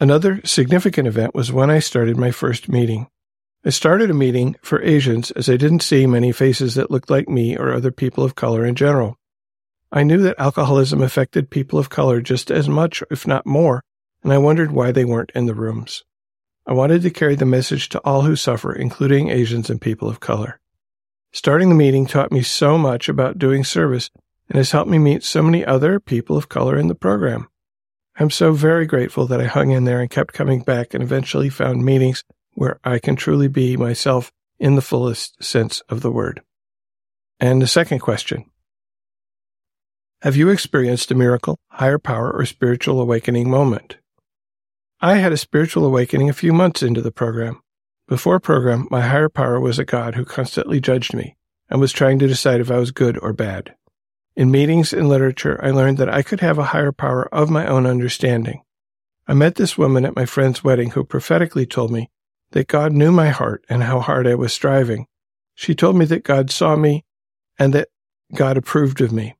[0.00, 3.06] Another significant event was when I started my first meeting.
[3.64, 7.28] I started a meeting for Asians as I didn't see many faces that looked like
[7.28, 9.16] me or other people of color in general.
[9.90, 13.82] I knew that alcoholism affected people of color just as much, if not more,
[14.24, 16.02] and I wondered why they weren't in the rooms.
[16.66, 20.18] I wanted to carry the message to all who suffer, including Asians and people of
[20.18, 20.58] color.
[21.30, 24.10] Starting the meeting taught me so much about doing service
[24.48, 27.48] and has helped me meet so many other people of color in the program.
[28.16, 31.50] I'm so very grateful that I hung in there and kept coming back and eventually
[31.50, 36.40] found meetings where I can truly be myself in the fullest sense of the word.
[37.40, 38.44] And the second question
[40.22, 43.96] Have you experienced a miracle, higher power, or spiritual awakening moment?
[45.00, 47.60] I had a spiritual awakening a few months into the program.
[48.06, 51.36] Before program, my higher power was a God who constantly judged me
[51.68, 53.74] and was trying to decide if I was good or bad.
[54.36, 57.66] In meetings and literature, I learned that I could have a higher power of my
[57.66, 58.62] own understanding.
[59.26, 62.10] I met this woman at my friend's wedding who prophetically told me
[62.50, 65.06] that God knew my heart and how hard I was striving.
[65.54, 67.04] She told me that God saw me
[67.58, 67.88] and that
[68.34, 69.36] God approved of me.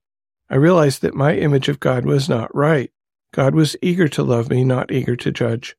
[0.48, 2.90] I realized that my image of God was not right.
[3.34, 5.74] God was eager to love me, not eager to judge.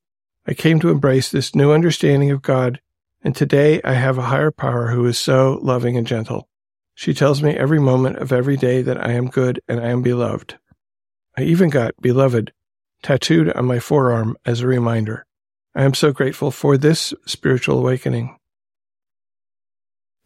[0.46, 2.82] I came to embrace this new understanding of God,
[3.24, 6.50] and today I have a higher power who is so loving and gentle.
[6.96, 10.02] She tells me every moment of every day that I am good and I am
[10.02, 10.60] beloved.
[11.38, 12.52] I even got beloved
[13.02, 15.26] tattooed on my forearm as a reminder.
[15.74, 18.36] I am so grateful for this spiritual awakening.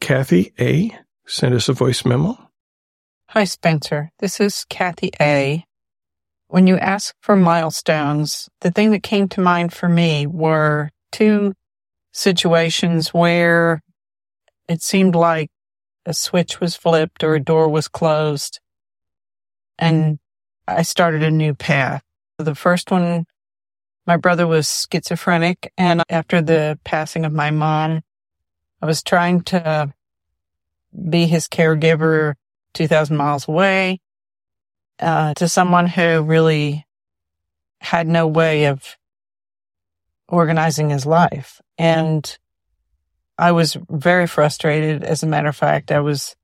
[0.02, 0.98] Kathy A.
[1.28, 2.50] sent us a voice memo.
[3.30, 4.10] Hi, Spencer.
[4.18, 5.64] This is Kathy A.
[6.50, 11.54] When you ask for milestones, the thing that came to mind for me were two
[12.12, 13.84] situations where
[14.68, 15.52] it seemed like
[16.08, 18.60] a switch was flipped or a door was closed
[19.78, 20.18] and
[20.68, 22.02] I started a new path.
[22.40, 23.26] The first one,
[24.08, 28.02] my brother was schizophrenic and after the passing of my mom,
[28.82, 29.94] I was trying to
[31.10, 32.34] be his caregiver
[32.74, 34.00] 2000 miles away
[35.00, 36.86] uh, to someone who really
[37.82, 38.98] had no way of
[40.28, 41.62] organizing his life.
[41.78, 42.38] And
[43.38, 45.04] I was very frustrated.
[45.04, 46.36] As a matter of fact, I was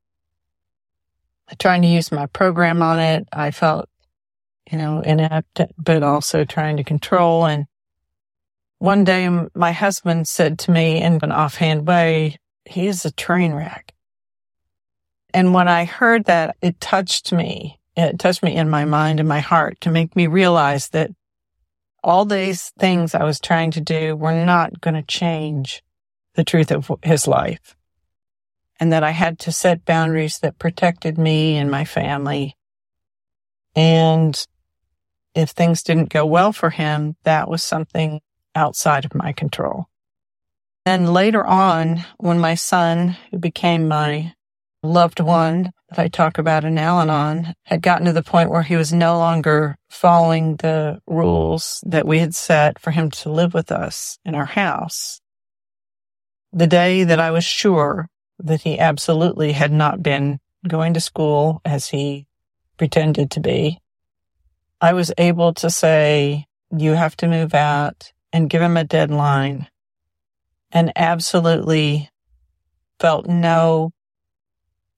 [1.59, 3.27] trying to use my program on it.
[3.31, 3.89] I felt,
[4.71, 7.45] you know, inept, but also trying to control.
[7.45, 7.65] And
[8.79, 13.53] one day my husband said to me in an offhand way, he is a train
[13.53, 13.93] wreck.
[15.33, 19.29] And when I heard that, it touched me it touched me in my mind and
[19.29, 21.11] my heart to make me realize that
[22.03, 25.83] all these things I was trying to do were not going to change
[26.35, 27.75] the truth of his life.
[28.79, 32.57] And that I had to set boundaries that protected me and my family.
[33.75, 34.45] And
[35.33, 38.21] if things didn't go well for him, that was something
[38.53, 39.87] outside of my control.
[40.85, 44.33] Then later on, when my son, who became my
[44.85, 48.63] loved one that I talk about in Al Anon had gotten to the point where
[48.63, 53.53] he was no longer following the rules that we had set for him to live
[53.53, 55.21] with us in our house.
[56.53, 58.07] The day that I was sure
[58.39, 62.27] that he absolutely had not been going to school as he
[62.77, 63.79] pretended to be,
[64.81, 66.45] I was able to say,
[66.75, 69.67] you have to move out and give him a deadline
[70.71, 72.09] and absolutely
[72.99, 73.91] felt no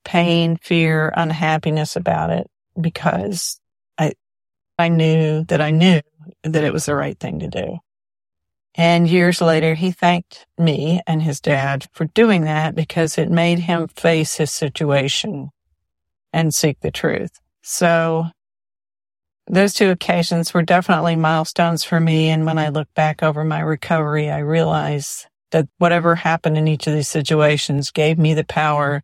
[0.08, 2.48] pain, fear, unhappiness about it
[2.80, 3.60] because
[3.98, 4.14] I,
[4.80, 6.00] I knew that I knew
[6.44, 7.80] that it was the right thing to do.
[8.74, 13.60] And years later, he thanked me and his dad for doing that because it made
[13.60, 15.50] him face his situation
[16.32, 17.32] and seek the truth.
[17.62, 18.28] So
[19.48, 22.30] those two occasions were definitely milestones for me.
[22.30, 26.88] And when I look back over my recovery, I realize that whatever happened in each
[26.88, 29.04] of these situations gave me the power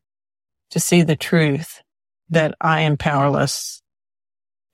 [0.73, 1.83] to see the truth
[2.31, 3.83] that I am powerless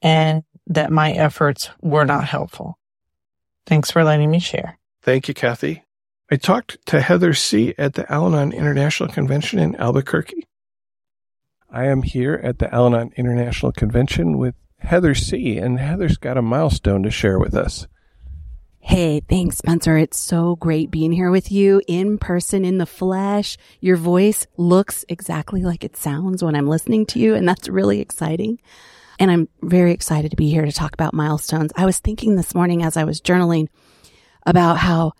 [0.01, 2.79] and that my efforts were not helpful.
[3.65, 4.79] Thanks for letting me share.
[5.01, 5.83] Thank you, Kathy.
[6.31, 7.73] I talked to Heather C.
[7.77, 10.47] at the Al Anon International Convention in Albuquerque.
[11.69, 16.37] I am here at the Al Anon International Convention with Heather C., and Heather's got
[16.37, 17.87] a milestone to share with us.
[18.81, 19.97] Hey, thanks, Spencer.
[19.97, 23.57] It's so great being here with you in person, in the flesh.
[23.81, 27.99] Your voice looks exactly like it sounds when I'm listening to you, and that's really
[27.99, 28.59] exciting.
[29.19, 31.71] And I'm very excited to be here to talk about milestones.
[31.75, 33.67] I was thinking this morning as I was journaling
[34.45, 35.11] about how,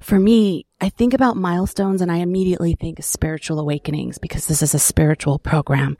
[0.00, 4.74] for me, I think about milestones and I immediately think spiritual awakenings because this is
[4.74, 5.98] a spiritual program.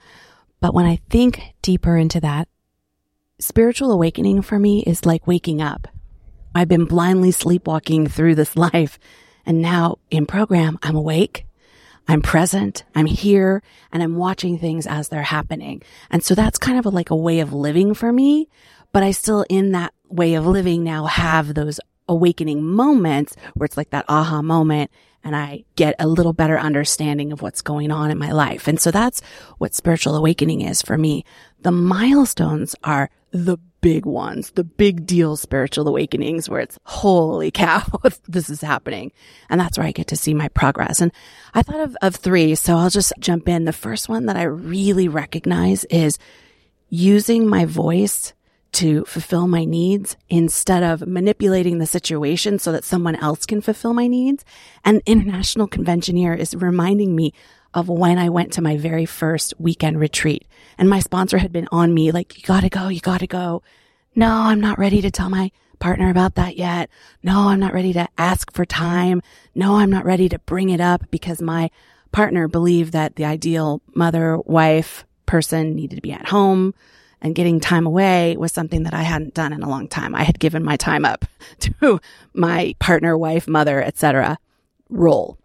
[0.60, 2.48] But when I think deeper into that,
[3.38, 5.86] spiritual awakening for me is like waking up.
[6.54, 8.98] I've been blindly sleepwalking through this life.
[9.44, 11.46] And now in program, I'm awake.
[12.08, 12.84] I'm present.
[12.94, 13.62] I'm here
[13.92, 15.82] and I'm watching things as they're happening.
[16.10, 18.48] And so that's kind of a, like a way of living for me.
[18.92, 23.76] But I still in that way of living now have those awakening moments where it's
[23.76, 24.90] like that aha moment
[25.24, 28.66] and I get a little better understanding of what's going on in my life.
[28.66, 29.22] And so that's
[29.58, 31.24] what spiritual awakening is for me.
[31.60, 37.84] The milestones are the big ones, the big deal spiritual awakenings where it's holy cow,
[38.28, 39.12] this is happening.
[39.50, 41.02] And that's where I get to see my progress.
[41.02, 41.12] And
[41.52, 42.54] I thought of, of three.
[42.54, 43.66] So I'll just jump in.
[43.66, 46.18] The first one that I really recognize is
[46.88, 48.32] using my voice
[48.72, 53.92] to fulfill my needs instead of manipulating the situation so that someone else can fulfill
[53.92, 54.44] my needs.
[54.84, 57.34] And International Convention here is reminding me
[57.74, 60.46] of when I went to my very first weekend retreat.
[60.78, 63.62] And my sponsor had been on me, like, you gotta go, you gotta go.
[64.14, 66.90] No, I'm not ready to tell my partner about that yet.
[67.22, 69.22] No, I'm not ready to ask for time.
[69.54, 71.70] No, I'm not ready to bring it up because my
[72.12, 76.74] partner believed that the ideal mother, wife, person needed to be at home
[77.22, 80.14] and getting time away was something that I hadn't done in a long time.
[80.14, 81.24] I had given my time up
[81.60, 82.00] to
[82.34, 84.38] my partner, wife, mother, etc.
[84.90, 85.38] role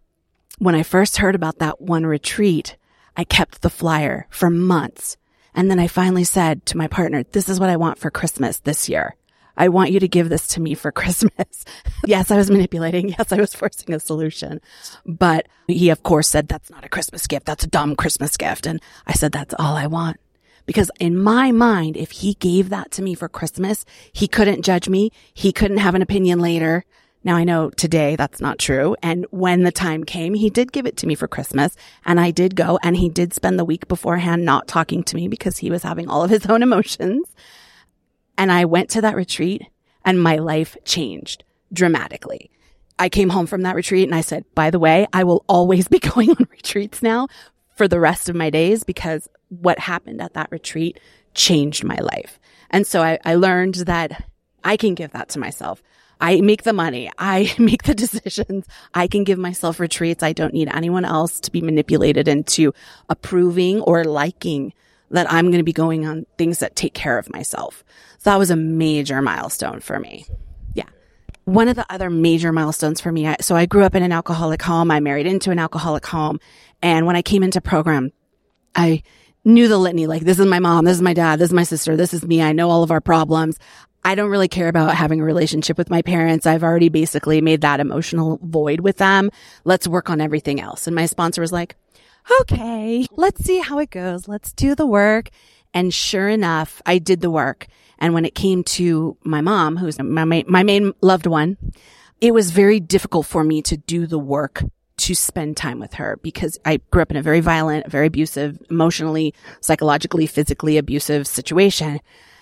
[0.60, 2.78] when I first heard about that one retreat,
[3.16, 5.18] I kept the flyer for months.
[5.54, 8.60] And then I finally said to my partner, this is what I want for Christmas
[8.60, 9.16] this year.
[9.60, 11.66] I want you to give this to me for Christmas.
[12.06, 13.10] yes, I was manipulating.
[13.10, 14.62] Yes, I was forcing a solution.
[15.06, 17.46] But he, of course, said, that's not a Christmas gift.
[17.46, 18.68] That's a dumb Christmas gift.
[18.68, 20.18] And I said, that's all I want.
[20.68, 24.90] Because in my mind, if he gave that to me for Christmas, he couldn't judge
[24.90, 25.12] me.
[25.34, 26.84] He couldn't have an opinion later.
[27.24, 28.96] Now I know today that's not true.
[29.04, 31.76] And when the time came, he did give it to me for Christmas
[32.06, 35.28] and I did go and he did spend the week beforehand not talking to me
[35.28, 37.28] because he was having all of his own emotions.
[38.38, 39.64] And I went to that retreat
[40.06, 42.50] and my life changed dramatically.
[43.00, 45.88] I came home from that retreat and I said, by the way, I will always
[45.88, 47.28] be going on retreats now
[47.76, 51.00] for the rest of my days because what happened at that retreat
[51.34, 52.40] changed my life.
[52.70, 54.26] And so I, I learned that
[54.64, 55.82] I can give that to myself.
[56.20, 57.12] I make the money.
[57.18, 58.66] I make the decisions.
[58.94, 60.24] I can give myself retreats.
[60.24, 62.74] I don't need anyone else to be manipulated into
[63.10, 64.74] approving or liking
[65.12, 67.84] that I'm going to be going on things that take care of myself.
[68.18, 70.26] So that was a major milestone for me.
[70.74, 70.90] Yeah.
[71.46, 73.28] One of the other major milestones for me.
[73.28, 74.92] I, so I grew up in an alcoholic home.
[74.92, 76.40] I married into an alcoholic home.
[76.82, 78.12] And when I came into program,
[78.76, 79.04] I
[79.46, 81.64] knew the litany, like this is my mom, this is my dad, this is my
[81.64, 82.42] sister, this is me.
[82.42, 83.58] I know all of our problems.
[84.04, 86.46] I don't really care about having a relationship with my parents.
[86.46, 89.30] I've already basically made that emotional void with them.
[89.66, 90.88] Let's work on everything else.
[90.88, 91.76] And my sponsor was like,
[92.42, 94.28] okay, let's see how it goes.
[94.28, 95.30] Let's do the work.
[95.74, 97.68] And sure enough, I did the work.
[98.00, 101.58] And when it came to my mom, who's my, my main loved one,
[102.22, 104.64] it was very difficult for me to do the work
[104.98, 108.60] to spend time with her because I grew up in a very violent, very abusive,
[108.70, 112.00] emotionally, psychologically, physically abusive situation.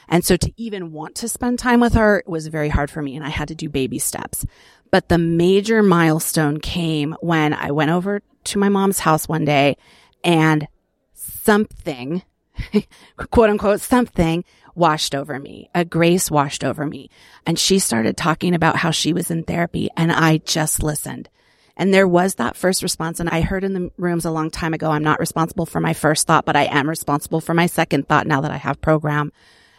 [0.07, 3.15] And so to even want to spend time with her was very hard for me
[3.15, 4.45] and I had to do baby steps.
[4.91, 9.77] But the major milestone came when I went over to my mom's house one day
[10.23, 10.67] and
[11.13, 12.23] something,
[13.31, 15.69] quote unquote, something washed over me.
[15.73, 17.09] A grace washed over me.
[17.45, 21.29] And she started talking about how she was in therapy and I just listened.
[21.77, 23.19] And there was that first response.
[23.19, 25.93] And I heard in the rooms a long time ago, I'm not responsible for my
[25.93, 29.31] first thought, but I am responsible for my second thought now that I have program.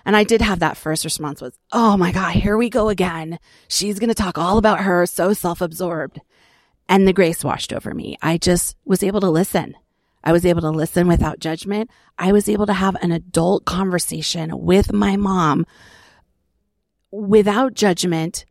[0.07, 3.40] And I did have that first response was, Oh my God, here we go again.
[3.66, 6.20] She's going to talk all about her, so self-absorbed.
[6.88, 8.16] And the grace washed over me.
[8.22, 9.74] I just was able to listen.
[10.22, 11.90] I was able to listen without judgment.
[12.16, 15.66] I was able to have an adult conversation with my mom
[17.11, 18.44] without judgment.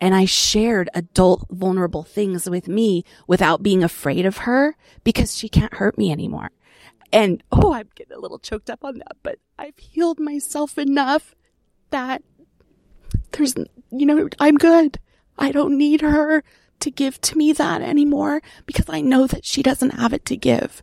[0.00, 5.48] And I shared adult vulnerable things with me without being afraid of her because she
[5.48, 6.50] can't hurt me anymore.
[7.12, 11.34] And oh, I'm getting a little choked up on that, but I've healed myself enough
[11.90, 12.22] that
[13.32, 13.54] there's,
[13.90, 14.98] you know, I'm good.
[15.38, 16.42] I don't need her
[16.80, 20.36] to give to me that anymore because I know that she doesn't have it to
[20.36, 20.82] give.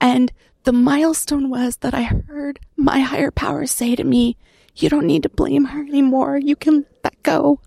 [0.00, 0.32] And
[0.64, 4.36] the milestone was that I heard my higher power say to me,
[4.76, 6.38] you don't need to blame her anymore.
[6.38, 7.60] You can let go.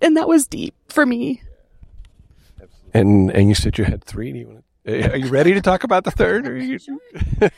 [0.00, 1.42] And that was deep for me.
[2.94, 4.32] And and you said you had three.
[4.32, 6.46] Do you want to, are you ready to talk about the third?
[6.48, 6.78] Or you...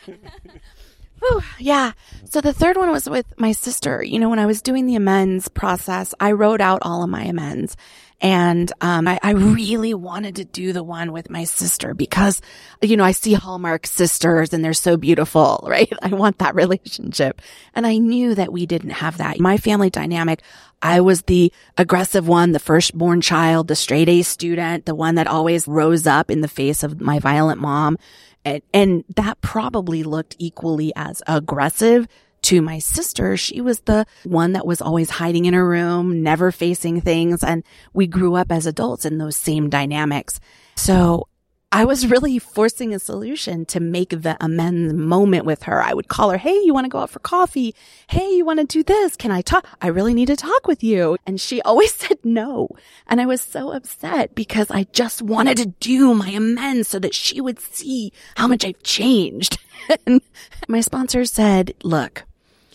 [1.20, 1.92] Whew, yeah.
[2.24, 4.02] So the third one was with my sister.
[4.02, 7.22] You know, when I was doing the amends process, I wrote out all of my
[7.22, 7.76] amends.
[8.22, 12.42] And um, I, I, really wanted to do the one with my sister because,
[12.82, 15.90] you know, I see Hallmark sisters and they're so beautiful, right?
[16.02, 17.40] I want that relationship.
[17.74, 19.40] And I knew that we didn't have that.
[19.40, 20.42] My family dynamic,
[20.82, 25.26] I was the aggressive one, the firstborn child, the straight A student, the one that
[25.26, 27.96] always rose up in the face of my violent mom.
[28.44, 32.06] And, and that probably looked equally as aggressive
[32.42, 33.36] to my sister.
[33.36, 37.44] She was the one that was always hiding in her room, never facing things.
[37.44, 37.62] And
[37.92, 40.40] we grew up as adults in those same dynamics.
[40.76, 41.28] So
[41.72, 45.80] I was really forcing a solution to make the amends moment with her.
[45.80, 47.76] I would call her, Hey, you want to go out for coffee?
[48.08, 49.14] Hey, you want to do this?
[49.14, 49.64] Can I talk?
[49.80, 51.16] I really need to talk with you.
[51.26, 52.70] And she always said no.
[53.06, 57.14] And I was so upset because I just wanted to do my amends so that
[57.14, 59.58] she would see how much I've changed.
[60.06, 60.20] and
[60.66, 62.24] my sponsor said, look,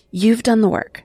[0.09, 1.03] you've done the work.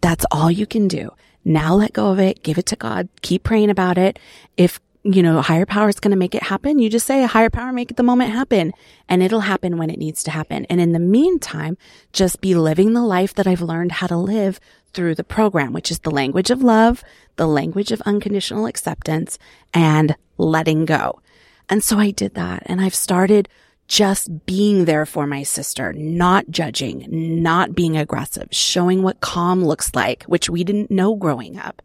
[0.00, 1.10] That's all you can do.
[1.44, 2.44] Now let go of it.
[2.44, 3.08] Give it to God.
[3.22, 4.20] Keep praying about it.
[4.56, 6.78] If you know, higher power is going to make it happen.
[6.78, 8.72] You just say a higher power, make the moment happen
[9.06, 10.64] and it'll happen when it needs to happen.
[10.70, 11.76] And in the meantime,
[12.12, 14.58] just be living the life that I've learned how to live
[14.94, 17.04] through the program, which is the language of love,
[17.36, 19.38] the language of unconditional acceptance
[19.74, 21.20] and letting go.
[21.68, 23.48] And so I did that and I've started
[23.86, 27.06] just being there for my sister, not judging,
[27.42, 31.82] not being aggressive, showing what calm looks like, which we didn't know growing up.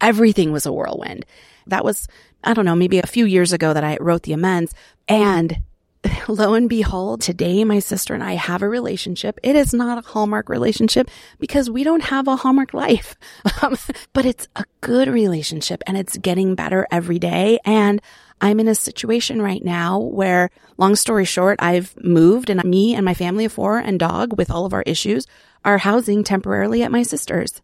[0.00, 1.26] Everything was a whirlwind.
[1.66, 2.08] That was
[2.44, 4.74] I don't know, maybe a few years ago that I wrote the amends.
[5.08, 5.58] And
[6.28, 9.38] lo and behold, today my sister and I have a relationship.
[9.42, 13.16] It is not a Hallmark relationship because we don't have a Hallmark life.
[13.62, 13.76] Um,
[14.12, 17.60] but it's a good relationship and it's getting better every day.
[17.64, 18.02] And
[18.40, 23.04] I'm in a situation right now where, long story short, I've moved and me and
[23.04, 25.28] my family of four and dog with all of our issues
[25.64, 27.62] are housing temporarily at my sister's.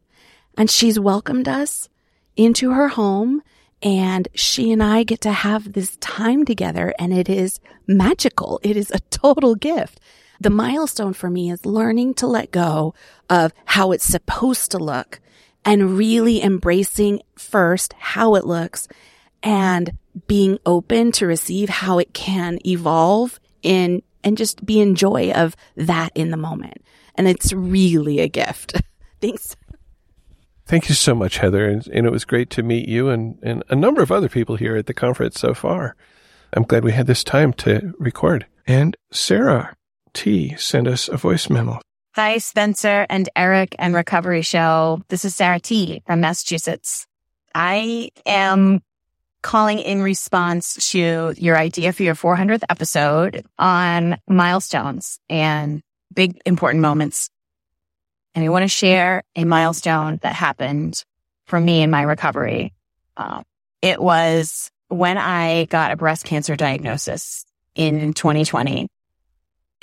[0.57, 1.89] And she's welcomed us
[2.37, 3.43] into her home
[3.83, 8.61] and she and I get to have this time together and it is magical.
[8.63, 10.01] It is a total gift.
[10.41, 12.95] The milestone for me is learning to let go
[13.29, 15.21] of how it's supposed to look
[15.65, 18.89] and really embracing first how it looks
[19.43, 19.93] and
[20.27, 25.57] being open to receive how it can evolve in and just be in joy of
[25.77, 26.85] that in the moment.
[27.15, 28.81] And it's really a gift.
[29.21, 29.57] Thanks.
[30.69, 31.67] Thank you so much, Heather.
[31.67, 34.57] And, and, it was great to meet you and, and a number of other people
[34.57, 35.97] here at the conference so far.
[36.53, 38.45] I'm glad we had this time to record.
[38.67, 39.75] And Sarah
[40.13, 41.81] T sent us a voice memo.
[42.17, 45.01] Hi, Spencer and Eric and Recovery Show.
[45.09, 47.07] This is Sarah T from Massachusetts.
[47.55, 48.83] I am
[49.41, 55.81] calling in response to your idea for your 400th episode on milestones and
[56.13, 57.31] big important moments
[58.35, 61.05] and I want to share a milestone that happened
[61.47, 62.73] for me in my recovery.
[63.17, 63.43] Um,
[63.83, 68.89] it was when I got a breast cancer diagnosis in 2020.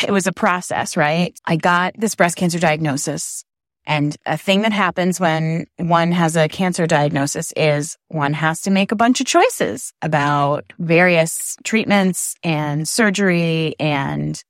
[0.06, 1.38] It was a process, right?
[1.46, 3.46] I got this breast cancer diagnosis
[3.88, 8.72] and a thing that happens when one has a cancer diagnosis is one has to
[8.72, 14.44] make a bunch of choices about various treatments and surgery and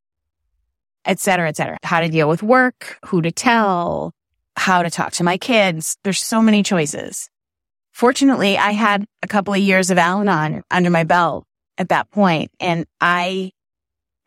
[1.06, 1.78] et cetera, et cetera.
[1.84, 4.14] How to deal with work, who to tell,
[4.56, 5.97] how to talk to my kids.
[6.03, 7.30] There's so many choices.
[7.93, 11.45] Fortunately, I had a couple of years of Al Anon under my belt
[11.78, 13.51] at that point, and I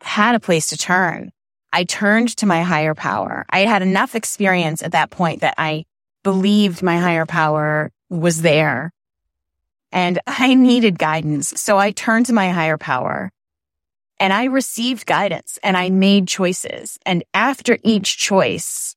[0.01, 1.31] had a place to turn.
[1.71, 3.45] I turned to my higher power.
[3.49, 5.85] I had enough experience at that point that I
[6.23, 8.91] believed my higher power was there
[9.91, 11.49] and I needed guidance.
[11.61, 13.31] So I turned to my higher power
[14.19, 16.99] and I received guidance and I made choices.
[17.05, 18.95] And after each choice,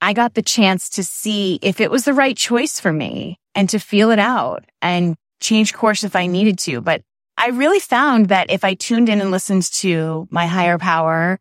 [0.00, 3.68] I got the chance to see if it was the right choice for me and
[3.70, 6.80] to feel it out and change course if I needed to.
[6.80, 7.02] But
[7.38, 11.38] I really found that if I tuned in and listened to my higher power,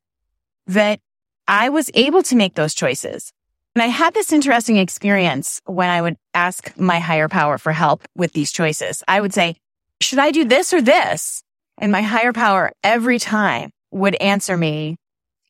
[0.68, 1.00] that
[1.48, 3.32] I was able to make those choices.
[3.76, 8.04] And I had this interesting experience when I would ask my higher power for help
[8.16, 9.04] with these choices.
[9.08, 9.58] I would say,
[10.02, 11.44] should I do this or this?
[11.78, 14.98] And my higher power every time would answer me,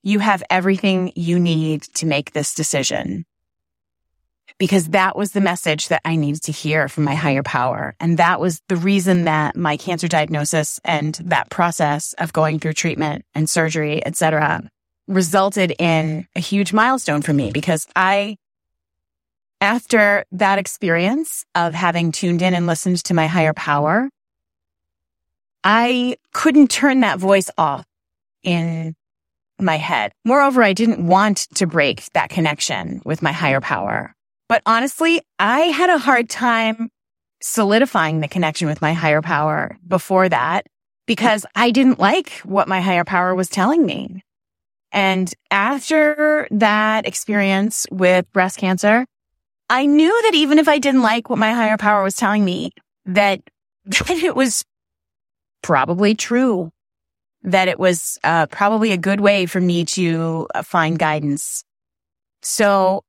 [0.03, 3.25] you have everything you need to make this decision.
[4.57, 7.95] Because that was the message that I needed to hear from my higher power.
[7.99, 12.73] And that was the reason that my cancer diagnosis and that process of going through
[12.73, 14.69] treatment and surgery, et cetera,
[15.07, 18.37] resulted in a huge milestone for me because I,
[19.59, 24.09] after that experience of having tuned in and listened to my higher power,
[25.65, 27.85] I couldn't turn that voice off
[28.43, 28.95] in
[29.59, 30.11] my head.
[30.23, 34.13] Moreover, I didn't want to break that connection with my higher power.
[34.47, 36.89] But honestly, I had a hard time
[37.41, 40.67] solidifying the connection with my higher power before that
[41.07, 44.23] because I didn't like what my higher power was telling me.
[44.91, 49.05] And after that experience with breast cancer,
[49.67, 52.71] I knew that even if I didn't like what my higher power was telling me,
[53.05, 53.41] that,
[53.85, 54.63] that it was
[55.65, 56.69] probably true,
[57.41, 61.63] that it was uh, probably a good way for me to uh, find guidance.
[62.43, 63.03] So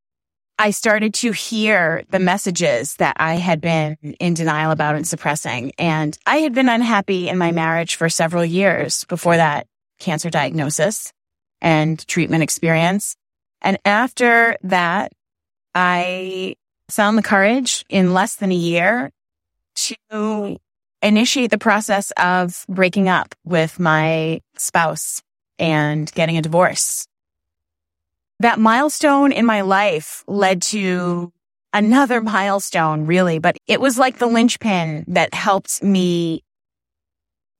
[0.58, 5.72] I started to hear the messages that I had been in denial about and suppressing.
[5.76, 9.66] And I had been unhappy in my marriage for several years before that
[9.98, 11.12] cancer diagnosis
[11.60, 13.16] and treatment experience.
[13.60, 15.12] And after that,
[15.74, 16.56] I
[16.90, 19.10] found the courage in less than a year
[19.74, 20.56] to
[21.02, 25.22] initiate the process of breaking up with my spouse
[25.58, 27.06] and getting a divorce.
[28.40, 31.32] That milestone in my life led to
[31.72, 36.42] another milestone, really, but it was like the linchpin that helped me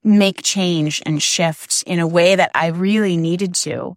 [0.04, 3.96] make change and shift in a way that I really needed to.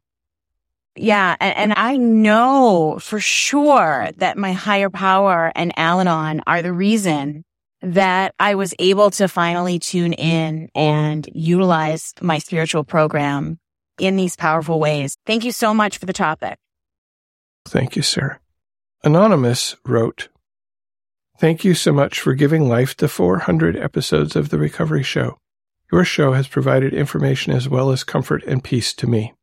[0.95, 1.35] Yeah.
[1.39, 6.73] And, and, I know for sure that my higher power and Al Anon are the
[6.73, 7.45] reason
[7.81, 13.59] that I was able to finally tune in and utilize my spiritual program
[13.99, 15.17] in these powerful ways.
[15.25, 16.57] Thank you so much for the topic.
[17.65, 18.39] Thank you, sir.
[19.03, 20.29] Anonymous wrote,
[21.37, 25.37] Thank you so much for giving life to 400 episodes of The Recovery Show.
[25.91, 29.33] Your show has provided information as well as comfort and peace to me.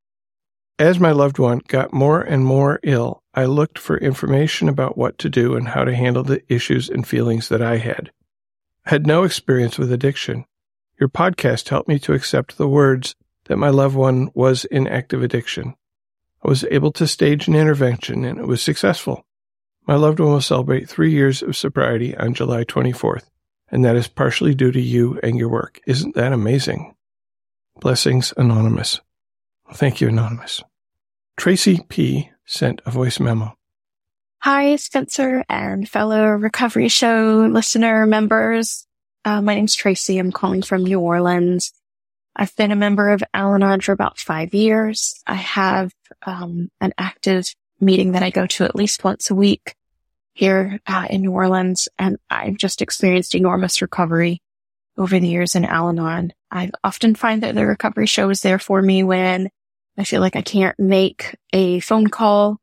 [0.78, 5.16] As my loved one got more and more ill, I looked for information about what
[5.18, 8.11] to do and how to handle the issues and feelings that I had.
[8.87, 10.45] Had no experience with addiction.
[11.01, 13.16] Your podcast helped me to accept the words
[13.47, 15.74] that my loved one was in active addiction.
[16.45, 19.26] I was able to stage an intervention and it was successful.
[19.89, 23.24] My loved one will celebrate three years of sobriety on July 24th,
[23.72, 25.80] and that is partially due to you and your work.
[25.89, 26.95] Isn't that amazing?
[27.80, 29.01] Blessings, Anonymous.
[29.74, 30.62] Thank you, Anonymous.
[31.37, 32.30] Tracy P.
[32.45, 33.55] sent a voice memo.
[34.41, 38.87] Hi, Spencer and fellow Recovery Show listener members.
[39.24, 40.18] Uh, my name's Tracy.
[40.18, 41.72] I'm calling from New Orleans.
[42.37, 45.20] I've been a member of Al-Anon for about five years.
[45.26, 45.93] I have
[46.24, 49.74] um, an active meeting that I go to at least once a week
[50.32, 54.43] here uh, in New Orleans, and I've just experienced enormous recovery
[54.97, 56.32] over the years in Al-Anon.
[56.51, 59.49] I often find that the recovery show is there for me when
[59.99, 62.61] I feel like I can't make a phone call.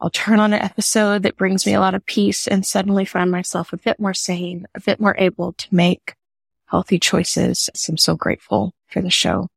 [0.00, 3.30] I'll turn on an episode that brings me a lot of peace and suddenly find
[3.30, 6.14] myself a bit more sane, a bit more able to make
[6.66, 7.70] healthy choices.
[7.74, 9.48] So I'm so grateful for the show.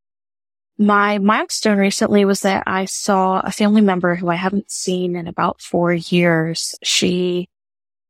[0.78, 5.28] My milestone recently was that I saw a family member who I haven't seen in
[5.28, 6.74] about four years.
[6.82, 7.50] She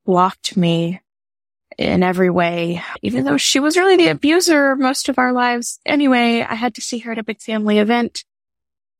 [0.05, 1.01] blocked me
[1.79, 5.79] in every way, even though she was really the abuser most of our lives.
[5.83, 8.23] Anyway, I had to see her at a big family event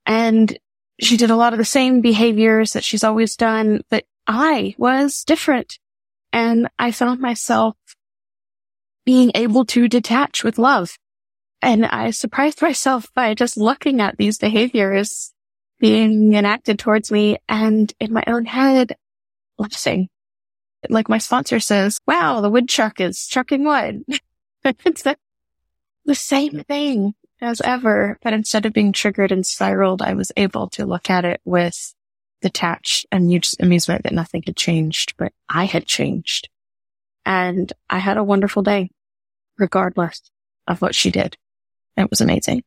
[0.05, 0.57] and
[0.99, 5.23] she did a lot of the same behaviors that she's always done, but I was
[5.23, 5.79] different.
[6.31, 7.75] And I found myself
[9.05, 10.97] being able to detach with love.
[11.61, 15.33] And I surprised myself by just looking at these behaviors
[15.79, 18.95] being enacted towards me and in my own head
[19.57, 20.09] laughing.
[20.89, 24.03] Like my sponsor says, wow, the woodchuck is chucking wood.
[24.63, 25.17] it's the,
[26.05, 28.17] the same thing as ever.
[28.21, 31.93] But instead of being triggered and spiraled, I was able to look at it with
[32.41, 36.49] detached and just amusement that nothing had changed, but I had changed.
[37.25, 38.91] And I had a wonderful day,
[39.57, 40.21] regardless
[40.67, 41.37] of what she did.
[41.97, 42.63] It was amazing.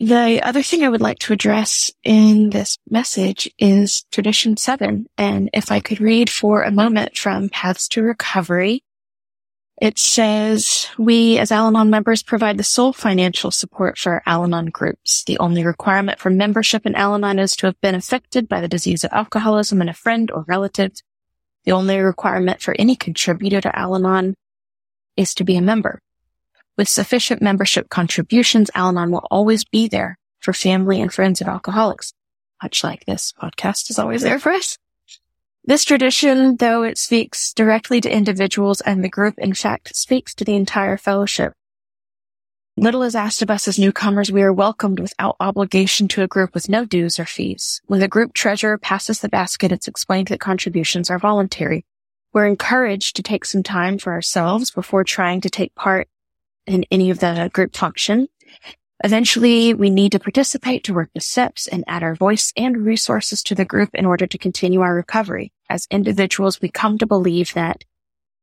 [0.00, 5.06] The other thing I would like to address in this message is tradition seven.
[5.18, 8.84] And if I could read for a moment from Paths to Recovery,
[9.80, 15.22] It says, we as Al-Anon members provide the sole financial support for Al-Anon groups.
[15.24, 19.04] The only requirement for membership in Al-Anon is to have been affected by the disease
[19.04, 20.94] of alcoholism in a friend or relative.
[21.64, 24.34] The only requirement for any contributor to Al-Anon
[25.16, 26.00] is to be a member.
[26.76, 32.12] With sufficient membership contributions, Al-Anon will always be there for family and friends of alcoholics,
[32.60, 34.76] much like this podcast is always there for us.
[35.64, 40.44] This tradition, though it speaks directly to individuals and the group, in fact, speaks to
[40.44, 41.52] the entire fellowship.
[42.76, 44.30] Little is asked of us as newcomers.
[44.30, 47.82] We are welcomed without obligation to a group with no dues or fees.
[47.86, 51.84] When the group treasurer passes the basket, it's explained that contributions are voluntary.
[52.32, 56.08] We're encouraged to take some time for ourselves before trying to take part
[56.66, 58.28] in any of the group function.
[59.04, 63.42] Eventually, we need to participate to work the steps and add our voice and resources
[63.44, 65.52] to the group in order to continue our recovery.
[65.70, 67.84] As individuals, we come to believe that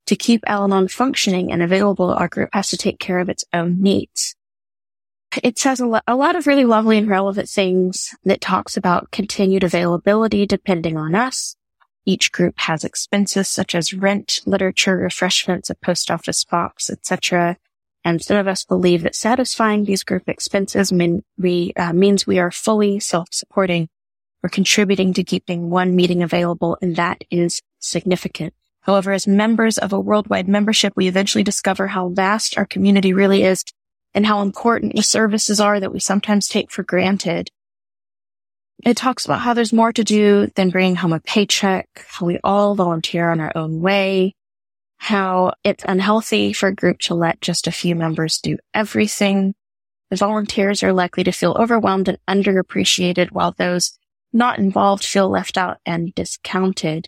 [0.06, 3.82] to keep Al-Anon functioning and available, our group has to take care of its own
[3.82, 4.36] needs.
[5.44, 9.12] It says a, lo- a lot of really lovely and relevant things that talks about
[9.12, 11.56] continued availability depending on us.
[12.06, 17.58] Each group has expenses such as rent, literature, refreshments, a post office box, etc.
[18.06, 22.38] And some of us believe that satisfying these group expenses mean we, uh, means we
[22.38, 23.90] are fully self-supporting
[24.44, 28.54] or contributing to keeping one meeting available, and that is significant.
[28.82, 33.42] However, as members of a worldwide membership, we eventually discover how vast our community really
[33.42, 33.64] is
[34.14, 37.50] and how important the services are that we sometimes take for granted.
[38.86, 42.38] It talks about how there's more to do than bringing home a paycheck, how we
[42.44, 44.36] all volunteer on our own way,
[44.98, 49.54] how it's unhealthy for a group to let just a few members do everything.
[50.10, 53.98] The volunteers are likely to feel overwhelmed and underappreciated while those
[54.32, 57.08] not involved feel left out and discounted.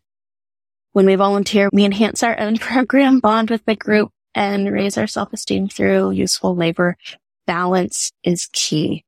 [0.93, 5.07] When we volunteer, we enhance our own program, bond with the group, and raise our
[5.07, 6.97] self-esteem through useful labor.
[7.45, 9.03] Balance is key.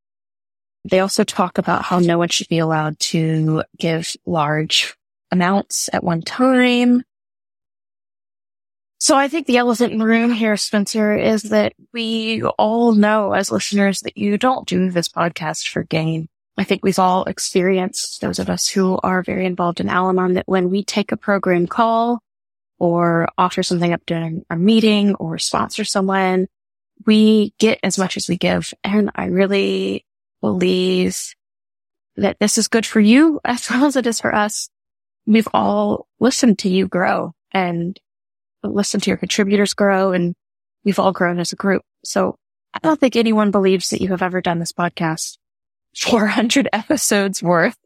[0.85, 4.95] They also talk about how no one should be allowed to give large
[5.31, 7.03] amounts at one time.
[8.99, 13.31] So I think the elephant in the room here, Spencer, is that we all know
[13.31, 16.27] as listeners that you don't do this podcast for gain.
[16.57, 20.47] I think we've all experienced, those of us who are very involved in Al-Anon, that
[20.49, 22.19] when we take a program call
[22.77, 26.47] or offer something up during our meeting or sponsor someone,
[27.05, 28.73] we get as much as we give.
[28.83, 30.05] And I really
[30.41, 31.17] believe
[32.17, 34.69] that this is good for you as well as it is for us.
[35.25, 37.97] We've all listened to you grow and
[38.63, 40.35] listened to your contributors grow and
[40.83, 41.83] we've all grown as a group.
[42.03, 42.35] So
[42.73, 45.37] I don't think anyone believes that you have ever done this podcast
[45.97, 47.77] 400 episodes worth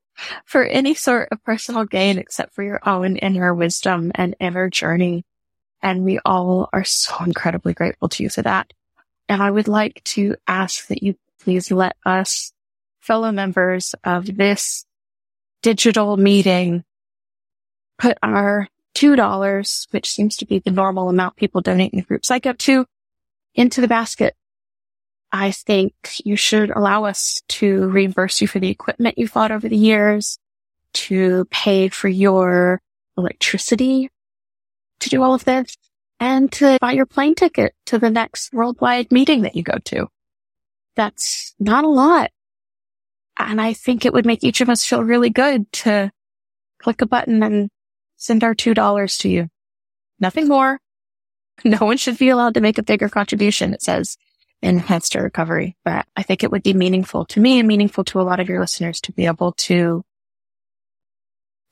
[0.46, 5.24] for any sort of personal gain except for your own inner wisdom and inner journey.
[5.82, 8.72] And we all are so incredibly grateful to you for that.
[9.28, 12.54] And I would like to ask that you please let us
[13.02, 14.86] fellow members of this
[15.62, 16.84] digital meeting
[17.98, 22.26] put our $2, which seems to be the normal amount people donate in the group
[22.26, 22.86] psych up to,
[23.56, 24.36] into the basket
[25.34, 29.68] I think you should allow us to reimburse you for the equipment you've bought over
[29.68, 30.38] the years,
[30.94, 32.80] to pay for your
[33.18, 34.12] electricity
[35.00, 35.76] to do all of this,
[36.20, 40.08] and to buy your plane ticket to the next worldwide meeting that you go to.
[40.96, 42.30] That's not a lot.
[43.36, 46.12] And I think it would make each of us feel really good to
[46.80, 47.72] click a button and
[48.24, 49.50] send our $2 to you.
[50.20, 50.80] Nothing more.
[51.64, 53.76] No one should be allowed to make a bigger contribution.
[53.76, 54.18] It says
[54.64, 55.78] enhanced to recovery.
[55.86, 58.50] But I think it would be meaningful to me and meaningful to a lot of
[58.50, 60.04] your listeners to be able to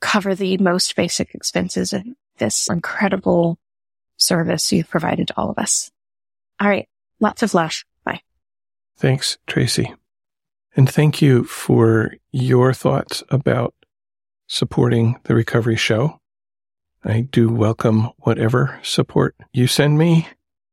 [0.00, 2.04] cover the most basic expenses of
[2.38, 3.58] this incredible
[4.18, 5.90] service you've provided to all of us.
[6.60, 6.88] All right.
[7.18, 7.84] Lots of love.
[8.04, 8.20] Bye.
[8.96, 9.92] Thanks, Tracy.
[10.76, 13.74] And thank you for your thoughts about
[14.46, 16.20] supporting the recovery show.
[17.04, 20.28] I do welcome whatever support you send me,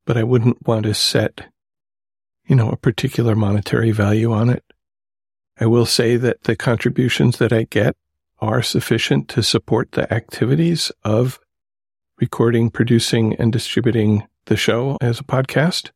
[0.05, 1.49] but I wouldn't want to set
[2.49, 4.63] you know, a particular monetary value on it.
[5.59, 7.95] I will say that the contributions that I get
[8.39, 11.39] are sufficient to support the activities of
[12.19, 15.91] recording, producing, and distributing the show as a podcast.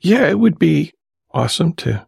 [0.00, 0.92] Yeah, it would be
[1.30, 2.06] awesome to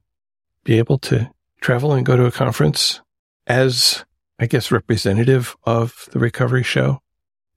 [0.63, 1.31] be able to
[1.61, 3.01] travel and go to a conference
[3.47, 4.05] as,
[4.39, 7.01] I guess, representative of the recovery show.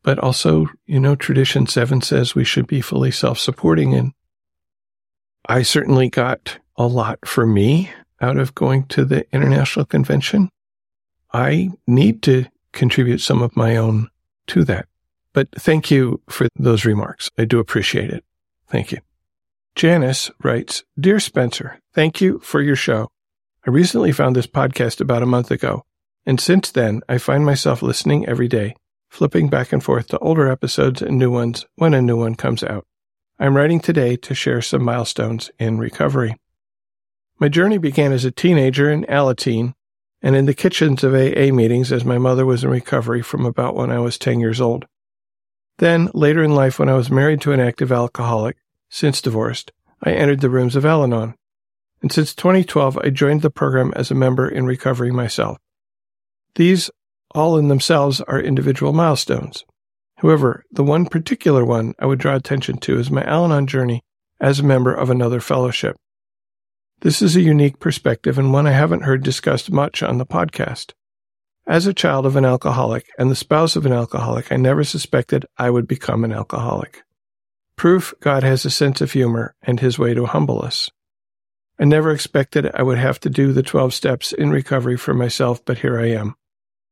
[0.10, 4.14] But also, you know, tradition seven says we should be fully self-supporting and
[5.47, 10.49] I certainly got a lot for me out of going to the international convention.
[11.32, 14.10] I need to contribute some of my own
[14.47, 14.88] to that.
[15.32, 17.30] But thank you for those remarks.
[17.38, 18.26] I do appreciate it.
[18.68, 19.01] Thank you.
[19.76, 23.12] Janice writes, Dear Spencer, thank you for your show.
[23.64, 25.86] I recently found this podcast about a month ago,
[26.26, 28.74] and since then I find myself listening every day,
[29.10, 32.64] flipping back and forth to older episodes and new ones when a new one comes
[32.64, 32.86] out.
[33.39, 36.36] I'm writing today to share some milestones in recovery.
[37.39, 39.74] My journey began as a teenager in Alateen
[40.22, 43.76] and in the kitchens of AA meetings as my mother was in recovery from about
[43.76, 44.86] when I was 10 years old.
[45.78, 48.57] Then, later in life, when I was married to an active alcoholic,
[48.89, 49.72] since divorced,
[50.03, 51.36] I entered the rooms of Al Anon.
[52.01, 55.57] And since 2012, I joined the program as a member in recovery myself.
[56.55, 56.91] These,
[57.36, 59.65] all in themselves, are individual milestones.
[60.17, 64.01] However, the one particular one I would draw attention to is my Al Anon journey
[64.41, 65.95] as a member of another fellowship.
[67.01, 70.91] This is a unique perspective and one I haven't heard discussed much on the podcast.
[71.65, 75.45] As a child of an alcoholic and the spouse of an alcoholic, I never suspected
[75.57, 77.03] I would become an alcoholic.
[77.77, 80.89] Proof God has a sense of humor and his way to humble us.
[81.80, 85.63] I never expected I would have to do the 12 steps in recovery for myself,
[85.63, 86.36] but here I am.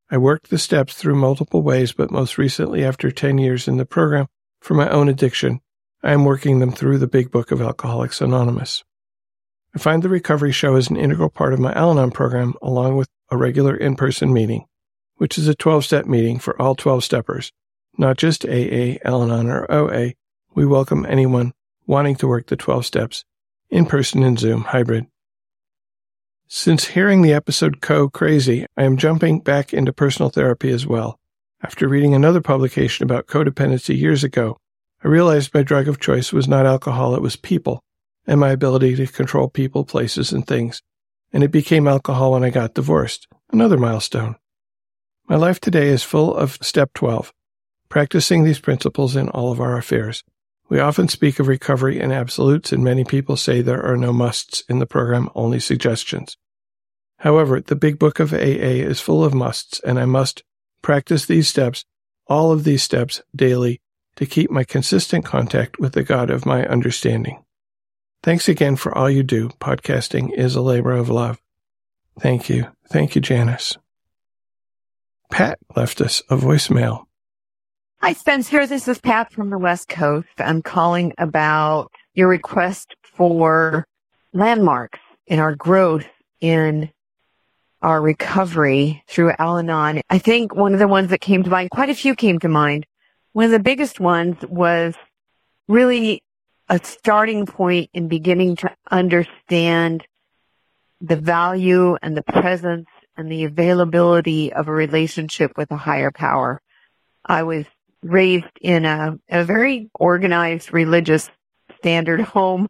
[0.10, 3.86] I worked the steps through multiple ways, but most recently, after 10 years in the
[3.86, 4.28] program
[4.62, 5.60] for my own addiction,
[6.02, 8.86] I am working them through the big book of Alcoholics Anonymous.
[9.76, 12.96] I find the recovery show is an integral part of my Al Anon program, along
[12.96, 14.66] with a regular in person meeting,
[15.18, 17.52] which is a 12 step meeting for all 12 steppers,
[17.98, 20.14] not just AA, Al Anon, or OA.
[20.56, 21.54] We welcome anyone
[21.86, 23.26] wanting to work the 12 steps
[23.70, 25.08] in person and Zoom hybrid.
[26.50, 31.20] Since hearing the episode Co Crazy, I am jumping back into personal therapy as well.
[31.62, 34.56] After reading another publication about codependency years ago,
[35.04, 37.84] I realized my drug of choice was not alcohol, it was people
[38.26, 40.82] and my ability to control people, places, and things.
[41.34, 44.38] And it became alcohol when I got divorced, another milestone.
[45.28, 47.34] My life today is full of step 12,
[47.90, 50.24] practicing these principles in all of our affairs.
[50.70, 54.64] We often speak of recovery in absolutes, and many people say there are no musts
[54.68, 56.38] in the program, only suggestions.
[57.20, 60.44] However, the big book of AA is full of musts, and I must
[60.82, 61.86] practice these steps,
[62.28, 63.82] all of these steps, daily
[64.18, 67.44] to keep my consistent contact with the God of my understanding.
[68.24, 69.50] Thanks again for all you do.
[69.60, 71.40] Podcasting is a labor of love.
[72.20, 72.68] Thank you.
[72.90, 73.78] Thank you, Janice.
[75.30, 77.07] Pat left us a voicemail.
[78.00, 78.68] Hi, Spencer.
[78.68, 80.28] This is Pat from the West Coast.
[80.38, 83.88] I'm calling about your request for
[84.34, 86.06] landmarks in our growth
[86.40, 86.92] in
[87.82, 90.02] our recovery through Al Anon.
[90.12, 92.48] I think one of the ones that came to mind, quite a few came to
[92.48, 92.86] mind.
[93.34, 94.94] One of the biggest ones was
[95.68, 96.22] really
[96.70, 100.06] a starting point in beginning to understand
[101.02, 102.88] the value and the presence
[103.18, 106.62] and the availability of a relationship with a higher power.
[107.26, 107.66] I was
[108.04, 111.30] raised in a, a very organized religious
[111.78, 112.68] standard home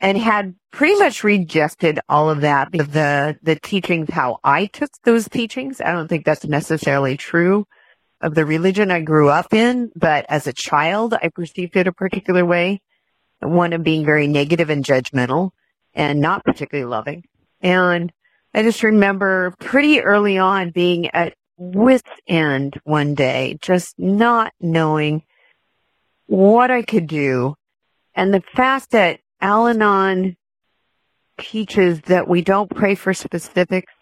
[0.00, 5.28] and had pretty much rejected all of that the the teachings how I took those
[5.28, 5.80] teachings.
[5.80, 7.66] I don't think that's necessarily true
[8.20, 11.92] of the religion I grew up in, but as a child I perceived it a
[11.92, 12.80] particular way
[13.40, 15.50] one of being very negative and judgmental
[15.94, 17.24] and not particularly loving.
[17.60, 18.12] And
[18.52, 21.34] I just remember pretty early on being at
[21.72, 25.22] wit's end one day, just not knowing
[26.26, 27.54] what I could do.
[28.14, 30.36] And the fact that Al Anon
[31.38, 33.92] teaches that we don't pray for specifics,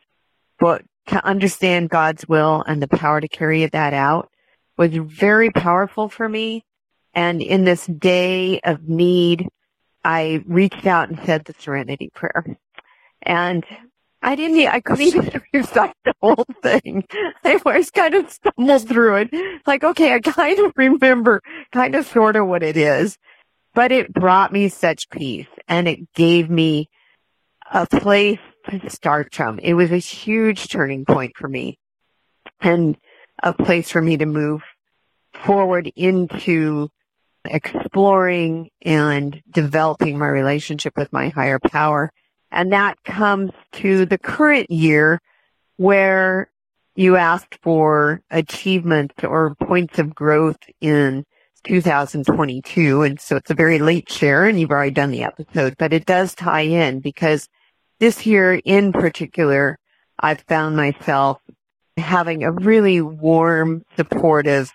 [0.58, 4.30] but to understand God's will and the power to carry that out
[4.76, 6.64] was very powerful for me.
[7.14, 9.48] And in this day of need,
[10.04, 12.44] I reached out and said the serenity prayer.
[13.22, 13.64] And
[14.22, 17.04] I didn't, I couldn't even recite the whole thing.
[17.44, 19.62] I was kind of stumbled through it.
[19.66, 21.42] Like, okay, I kind of remember
[21.72, 23.18] kind of sort of what it is,
[23.74, 26.88] but it brought me such peace and it gave me
[27.72, 28.38] a place
[28.70, 29.58] to start from.
[29.58, 31.78] It was a huge turning point for me
[32.60, 32.96] and
[33.42, 34.62] a place for me to move
[35.34, 36.88] forward into
[37.44, 42.12] exploring and developing my relationship with my higher power.
[42.53, 45.20] And that comes to the current year
[45.78, 46.50] where
[46.94, 51.24] you asked for achievements or points of growth in
[51.64, 53.03] 2022.
[53.03, 56.05] And so it's a very late share and you've already done the episode, but it
[56.05, 57.48] does tie in because
[57.98, 59.78] this year in particular,
[60.18, 61.40] I've found myself
[61.96, 64.70] having a really warm, supportive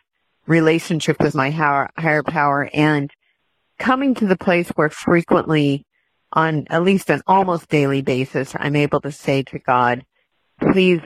[0.47, 3.11] relationship with my higher, higher power and
[3.77, 5.85] coming to the place where frequently
[6.33, 10.05] on at least an almost daily basis, I'm able to say to God,
[10.59, 11.01] please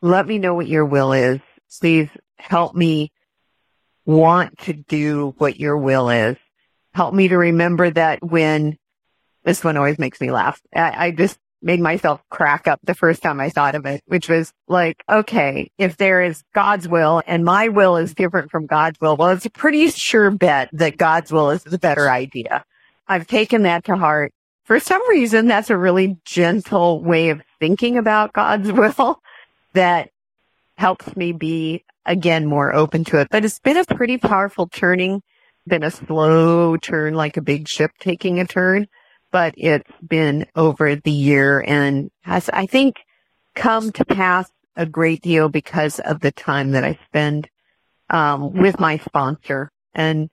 [0.00, 1.40] let me know what your will is.
[1.80, 3.12] Please help me
[4.04, 6.36] want to do what your will is.
[6.94, 8.76] Help me to remember that when
[9.44, 10.60] this one always makes me laugh.
[10.74, 14.28] I, I just made myself crack up the first time I thought of it, which
[14.28, 19.00] was like, okay, if there is God's will and my will is different from God's
[19.00, 22.64] will, well, it's a pretty sure bet that God's will is the better idea.
[23.06, 24.32] I've taken that to heart.
[24.72, 29.20] For some reason, that's a really gentle way of thinking about God's will
[29.74, 30.08] that
[30.78, 33.28] helps me be again more open to it.
[33.30, 35.22] But it's been a pretty powerful turning,
[35.66, 38.88] been a slow turn, like a big ship taking a turn
[39.30, 43.00] but it's been over the year and has, I think,
[43.54, 47.48] come to pass a great deal because of the time that I spend
[48.10, 49.70] um, with my sponsor.
[49.94, 50.30] And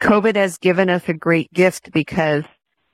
[0.00, 2.44] COVID has given us a great gift because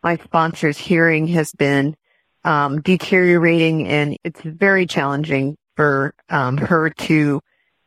[0.07, 1.97] my sponsor's hearing has been
[2.45, 7.41] um, deteriorating and it's very challenging for um, her to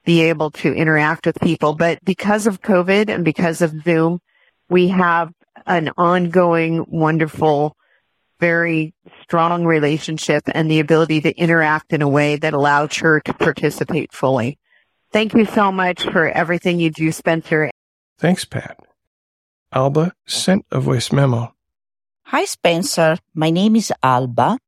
[0.03, 1.75] be able to interact with people.
[1.75, 4.19] But because of COVID and because of Zoom,
[4.69, 5.31] we have
[5.65, 7.77] an ongoing, wonderful,
[8.41, 8.93] very
[9.23, 14.11] strong relationship and the ability to interact in a way that allows her to participate
[14.11, 14.59] fully.
[15.13, 17.71] Thank you so much for everything you do, Spencer.
[18.17, 18.77] Thanks, Pat.
[19.71, 21.53] Alba sent a voice memo.
[22.31, 23.17] Hi, Spencer.
[23.33, 24.59] My name is Alba,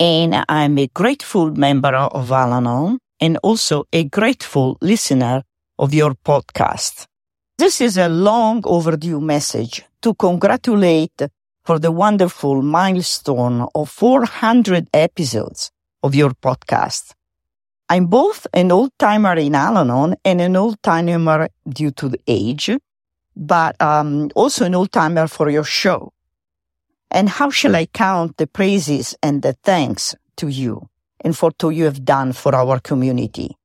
[0.00, 5.42] and I'm a grateful member of Al Anon and also a grateful listener
[5.78, 7.04] of your podcast.
[7.58, 11.20] This is a long overdue message to congratulate
[11.62, 15.70] for the wonderful milestone of 400 episodes
[16.02, 17.12] of your podcast.
[17.90, 22.20] I'm both an old timer in Al Anon and an old timer due to the
[22.26, 22.70] age,
[23.36, 26.13] but um, also an old timer for your show.
[27.14, 30.90] And how shall I count the praises and the thanks to you
[31.24, 33.56] and for what you have done for our community?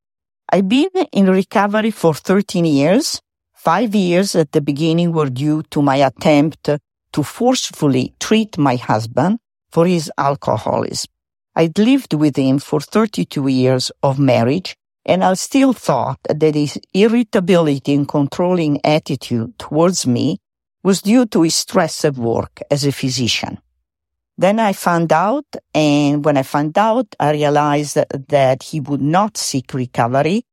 [0.54, 3.20] I've been in recovery for 13 years
[3.60, 6.64] Five years at the beginning were due to my attempt
[7.12, 9.39] to forcefully treat my husband
[9.70, 11.12] for his alcoholism.
[11.58, 16.80] I'd lived with him for 32 years of marriage, and I still thought that his
[16.93, 20.39] irritability and controlling attitude towards me
[20.84, 23.60] was due to his stress at work as a physician.
[24.38, 27.98] Then I found out, and when I found out, I realized
[28.30, 30.46] that he would not seek recovery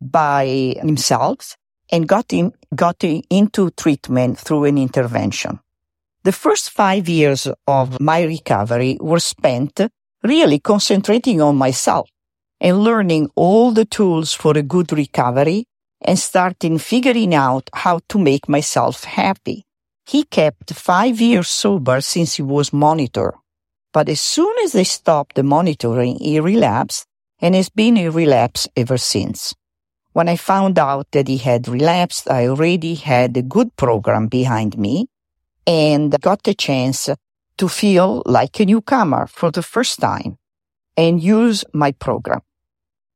[0.00, 1.56] by himself,
[1.90, 5.58] and got him, got into treatment through an intervention.
[6.22, 9.80] The first five years of my recovery were spent
[10.22, 12.08] really concentrating on myself
[12.60, 15.66] and learning all the tools for a good recovery
[16.02, 19.64] and starting figuring out how to make myself happy.
[20.10, 23.34] He kept five years sober since he was monitored.
[23.92, 27.06] But as soon as they stopped the monitoring, he relapsed
[27.40, 29.54] and has been in relapse ever since.
[30.12, 34.76] When I found out that he had relapsed, I already had a good program behind
[34.76, 35.06] me
[35.64, 37.08] and got the chance
[37.58, 40.38] to feel like a newcomer for the first time
[40.96, 42.40] and use my program.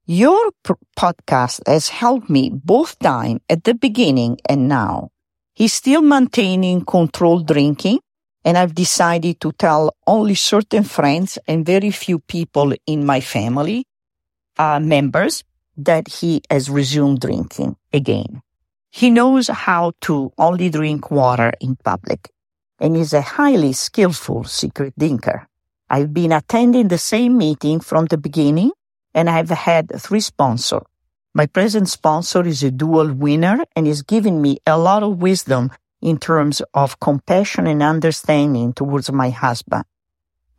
[0.06, 5.10] Your pr- podcast has helped me both time at the beginning and now.
[5.54, 8.00] He's still maintaining controlled drinking
[8.44, 13.86] and I've decided to tell only certain friends and very few people in my family,
[14.58, 15.44] uh, members
[15.76, 18.42] that he has resumed drinking again.
[18.90, 22.30] He knows how to only drink water in public
[22.78, 25.48] and is a highly skillful secret drinker.
[25.88, 28.72] I've been attending the same meeting from the beginning
[29.14, 30.82] and I've had three sponsors.
[31.36, 35.72] My present sponsor is a dual winner and is giving me a lot of wisdom
[36.00, 39.84] in terms of compassion and understanding towards my husband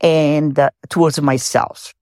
[0.02, 1.94] and uh, towards myself.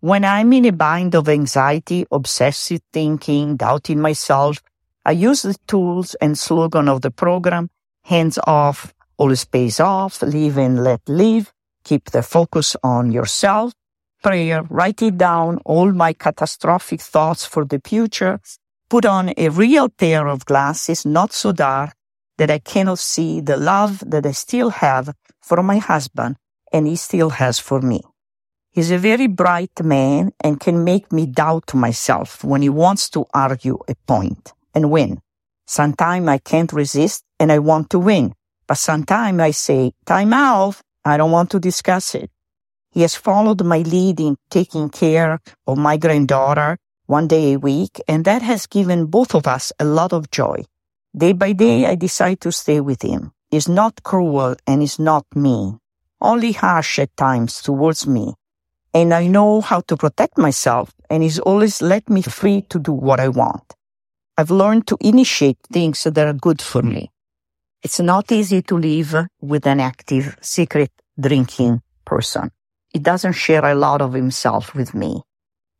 [0.00, 4.62] When I'm in a bind of anxiety, obsessive thinking, doubting myself,
[5.04, 7.68] I use the tools and slogan of the program,
[8.04, 11.52] hands off, always pays off, live and let live,
[11.84, 13.74] keep the focus on yourself,
[14.22, 18.40] prayer, write it down, all my catastrophic thoughts for the future,
[18.88, 21.92] put on a real pair of glasses, not so dark
[22.38, 26.36] that I cannot see the love that I still have for my husband
[26.72, 28.02] and he still has for me.
[28.70, 33.26] He's a very bright man and can make me doubt myself when he wants to
[33.34, 35.20] argue a point and win.
[35.66, 38.34] Sometimes I can't resist and I want to win,
[38.66, 40.76] but sometimes I say, time out.
[41.04, 42.30] I don't want to discuss it.
[42.92, 48.00] He has followed my lead in taking care of my granddaughter one day a week,
[48.06, 50.64] and that has given both of us a lot of joy.
[51.16, 53.32] Day by day, I decide to stay with him.
[53.50, 55.78] He's not cruel and he's not mean,
[56.20, 58.34] only harsh at times towards me
[58.94, 62.92] and I know how to protect myself and he's always let me free to do
[62.92, 63.74] what I want.
[64.36, 67.10] I've learned to initiate things that are good for me.
[67.82, 72.50] It's not easy to live with an active secret drinking person.
[72.92, 75.22] He doesn't share a lot of himself with me.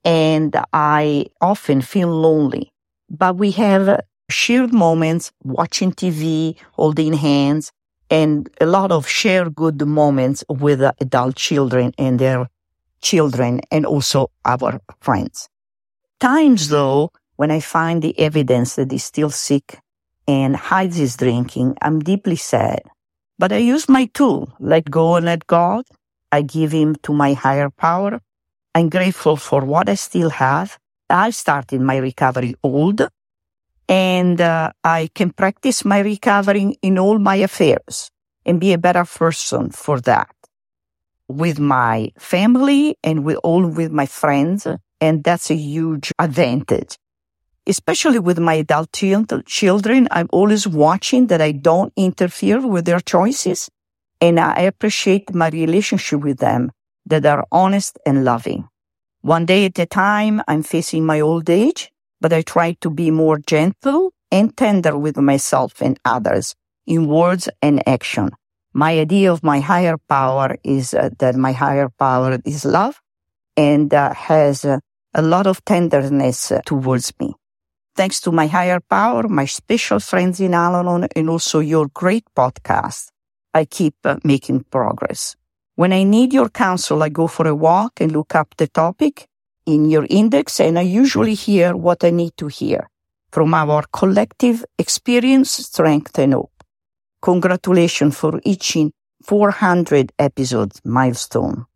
[0.04, 2.72] And I often feel lonely,
[3.08, 7.70] but we have shared moments watching TV, holding hands,
[8.10, 12.48] and a lot of shared good moments with adult children and their
[13.00, 15.48] children and also our friends.
[16.20, 19.80] Times though, when I find the evidence that he's still sick
[20.26, 22.82] and hides his drinking, I'm deeply sad.
[23.38, 25.84] But I use my tool, let go and let God.
[26.32, 28.20] I give him to my higher power.
[28.74, 30.78] I'm grateful for what I still have.
[31.10, 33.06] I started my recovery old
[33.88, 38.10] and uh, I can practice my recovery in all my affairs
[38.46, 40.34] and be a better person for that
[41.28, 44.66] with my family and with all with my friends.
[45.00, 46.96] And that's a huge advantage
[47.66, 53.70] especially with my adult children, I'm always watching that I don't interfere with their choices.
[54.22, 56.70] And I appreciate my relationship with them
[57.06, 58.68] that are honest and loving.
[59.20, 63.10] One day at a time, I'm facing my old age, but I try to be
[63.10, 66.54] more gentle and tender with myself and others
[66.86, 68.30] in words and action.
[68.72, 73.00] My idea of my higher power is uh, that my higher power is love
[73.56, 74.78] and uh, has uh,
[75.14, 77.34] a lot of tenderness uh, towards me.
[77.94, 83.11] Thanks to my higher power, my special friends in Al-Anon, and also your great podcast,
[83.54, 85.36] I keep uh, making progress.
[85.74, 89.26] When I need your counsel, I go for a walk and look up the topic
[89.66, 92.88] in your index, and I usually hear what I need to hear
[93.30, 96.52] from our collective experience, strength, and hope.
[97.22, 98.92] Congratulations for reaching
[99.22, 101.66] 400 episodes milestone.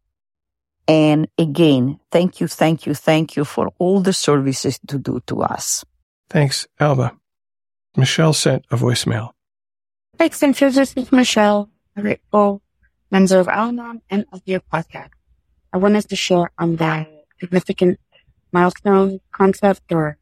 [0.88, 5.42] And again, thank you, thank you, thank you for all the services to do to
[5.42, 5.84] us.
[6.28, 7.12] Thanks, Alba.
[7.96, 9.35] Michelle sent a voicemail.
[10.18, 12.62] Thanks, and this is Michelle, a grateful
[13.10, 15.10] member of Al-Anon and of your podcast.
[15.74, 17.06] I wanted to share on that
[17.38, 18.00] significant
[18.50, 20.16] milestone concept or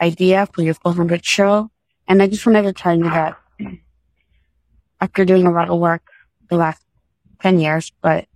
[0.00, 1.70] idea for your 400 show.
[2.08, 3.36] And I just wanted to tell you that
[5.00, 6.02] after doing a lot of work
[6.50, 6.82] the last
[7.40, 8.26] 10 years, but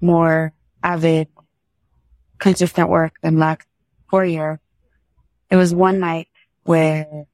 [0.00, 1.28] more avid,
[2.38, 3.66] consistent work than last
[4.08, 4.58] four years,
[5.50, 6.28] it was one night
[6.62, 7.26] where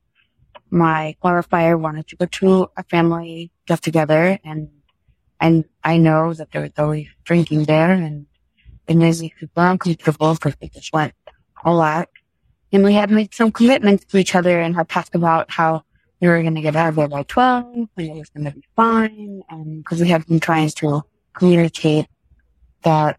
[0.74, 4.68] my qualifier wanted to go to a family get together and
[5.40, 8.26] and I know that there was always drinking there and
[8.88, 11.14] it made me super uncomfortable because they just went
[11.64, 12.08] a lot.
[12.72, 15.82] And we had made some commitments to each other and had talked about how
[16.20, 18.52] we were going to get out of there by 12 and it was going to
[18.52, 19.42] be fine.
[19.50, 21.02] And because we had been trying to
[21.34, 22.06] communicate
[22.82, 23.18] that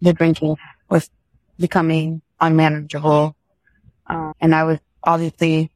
[0.00, 0.56] the drinking
[0.90, 1.10] was
[1.58, 3.34] becoming unmanageable.
[4.06, 5.70] Uh, and I was obviously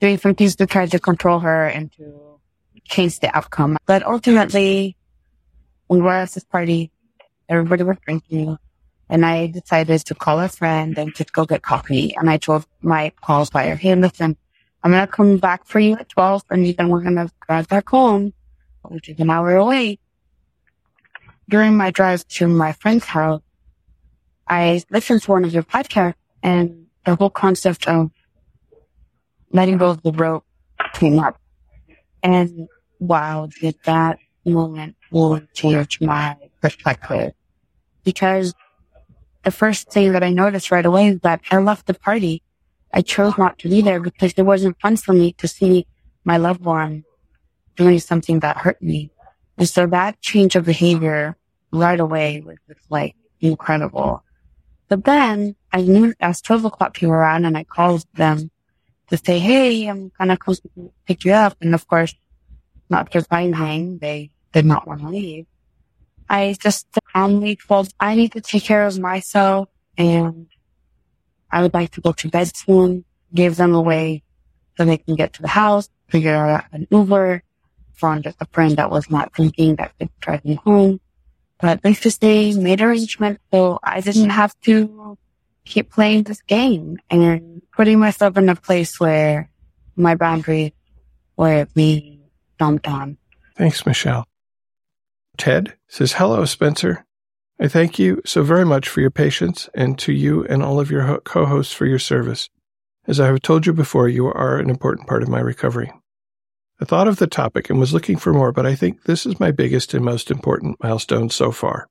[0.00, 2.40] doing some things to try to control her and to
[2.84, 3.76] change the outcome.
[3.86, 4.96] But ultimately,
[5.88, 6.90] we were at this party,
[7.48, 8.58] everybody was drinking,
[9.08, 12.14] and I decided to call a friend and just go get coffee.
[12.16, 14.36] And I told my qualifier, hey, listen,
[14.82, 17.68] I'm going to come back for you at 12 and then we're going to drive
[17.68, 18.32] back home,
[18.82, 19.98] which is an hour away.
[21.48, 23.42] During my drive to my friend's house,
[24.48, 28.10] I listened to one of your podcasts and the whole concept of
[29.52, 30.44] letting go of the rope
[30.94, 31.40] came up.
[32.22, 32.68] And
[32.98, 37.32] wow, did that moment really change my perspective.
[38.04, 38.54] Because
[39.44, 42.42] the first thing that I noticed right away is that I left the party.
[42.92, 45.86] I chose not to be there because it wasn't fun for me to see
[46.24, 47.04] my loved one
[47.76, 49.10] doing something that hurt me.
[49.58, 51.36] And so that change of behavior
[51.72, 54.22] right away was just like incredible.
[54.88, 58.50] But then I knew as 12 o'clock came around and I called them
[59.08, 60.56] to say, Hey, I'm gonna come
[61.06, 61.56] pick you up.
[61.60, 62.14] And of course,
[62.88, 65.46] not surprising, they did not want to leave.
[66.28, 70.48] I just calmly told, I need to take care of myself and
[71.50, 73.04] I would like to go to bed soon.
[73.34, 74.22] Gave them a way
[74.76, 77.42] so they can get to the house, figure out an Uber,
[77.92, 81.00] found a friend that was not drinking that could drive me home.
[81.60, 85.18] But let's just made arrangements so I didn't have to
[85.66, 89.50] keep playing this game and putting myself in a place where
[89.96, 90.72] my boundaries
[91.36, 92.22] were being
[92.58, 93.18] dumped on.
[93.56, 94.26] Thanks, Michelle.
[95.36, 97.04] Ted says, Hello, Spencer.
[97.58, 100.90] I thank you so very much for your patience and to you and all of
[100.90, 102.48] your co hosts for your service.
[103.06, 105.92] As I have told you before, you are an important part of my recovery.
[106.80, 109.40] I thought of the topic and was looking for more, but I think this is
[109.40, 111.88] my biggest and most important milestone so far.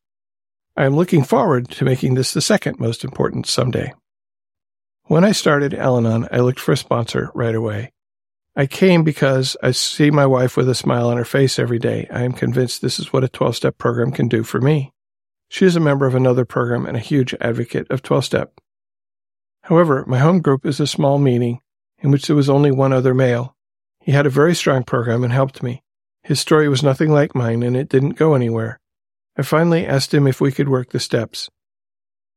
[0.78, 3.93] I am looking forward to making this the second most important someday.
[5.05, 7.93] When I started Al Anon, I looked for a sponsor right away.
[8.57, 12.07] I came because I see my wife with a smile on her face every day.
[12.11, 14.91] I am convinced this is what a 12 step program can do for me.
[15.47, 18.59] She is a member of another program and a huge advocate of 12 step.
[19.63, 21.61] However, my home group is a small meeting
[21.99, 23.55] in which there was only one other male.
[24.01, 25.84] He had a very strong program and helped me.
[26.23, 28.80] His story was nothing like mine and it didn't go anywhere.
[29.38, 31.50] I finally asked him if we could work the steps.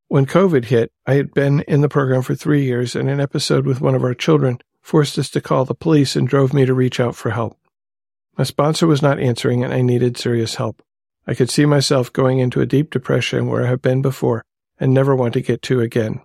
[0.08, 3.66] When COVID hit, I had been in the program for three years and an episode
[3.66, 6.74] with one of our children forced us to call the police and drove me to
[6.74, 7.58] reach out for help.
[8.36, 10.82] My sponsor was not answering and I needed serious help.
[11.26, 14.44] I could see myself going into a deep depression where I have been before
[14.78, 16.22] and never want to get to again.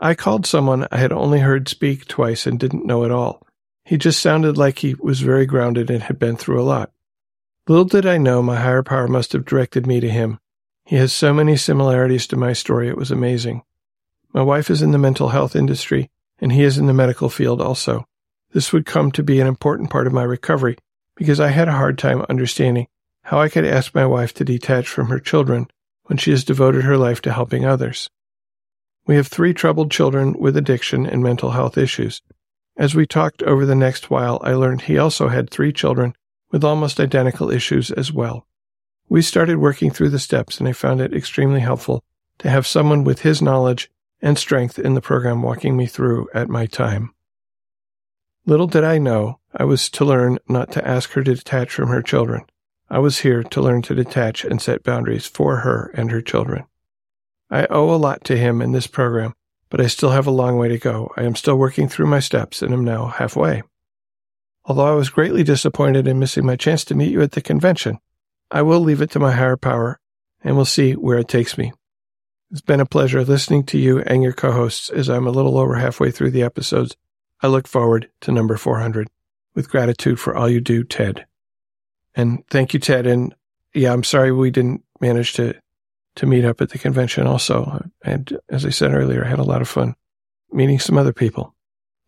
[0.00, 3.46] I called someone I had only heard speak twice and didn't know at all.
[3.84, 6.90] He just sounded like he was very grounded and had been through a lot.
[7.68, 10.38] Little did I know my higher power must have directed me to him.
[10.84, 13.62] He has so many similarities to my story, it was amazing.
[14.32, 16.08] My wife is in the mental health industry
[16.38, 18.06] and he is in the medical field also.
[18.52, 20.78] This would come to be an important part of my recovery
[21.16, 22.86] because I had a hard time understanding
[23.22, 25.66] how I could ask my wife to detach from her children
[26.04, 28.08] when she has devoted her life to helping others.
[29.08, 32.22] We have three troubled children with addiction and mental health issues.
[32.76, 36.14] As we talked over the next while, I learned he also had three children
[36.50, 38.46] with almost identical issues as well.
[39.08, 42.04] We started working through the steps and I found it extremely helpful
[42.38, 43.90] to have someone with his knowledge
[44.20, 47.12] and strength in the program walking me through at my time.
[48.44, 51.88] Little did I know I was to learn not to ask her to detach from
[51.88, 52.44] her children.
[52.88, 56.64] I was here to learn to detach and set boundaries for her and her children.
[57.50, 59.34] I owe a lot to him in this program,
[59.68, 61.12] but I still have a long way to go.
[61.16, 63.62] I am still working through my steps and am now halfway.
[64.66, 67.98] Although I was greatly disappointed in missing my chance to meet you at the convention,
[68.50, 70.00] I will leave it to my higher power
[70.42, 71.72] and we'll see where it takes me.
[72.50, 75.56] It's been a pleasure listening to you and your co hosts as I'm a little
[75.56, 76.96] over halfway through the episodes.
[77.42, 79.08] I look forward to number 400
[79.54, 81.26] with gratitude for all you do, Ted.
[82.14, 83.06] And thank you, Ted.
[83.06, 83.34] And
[83.74, 85.54] yeah, I'm sorry we didn't manage to,
[86.16, 87.84] to meet up at the convention also.
[88.02, 89.94] And as I said earlier, I had a lot of fun
[90.52, 91.54] meeting some other people,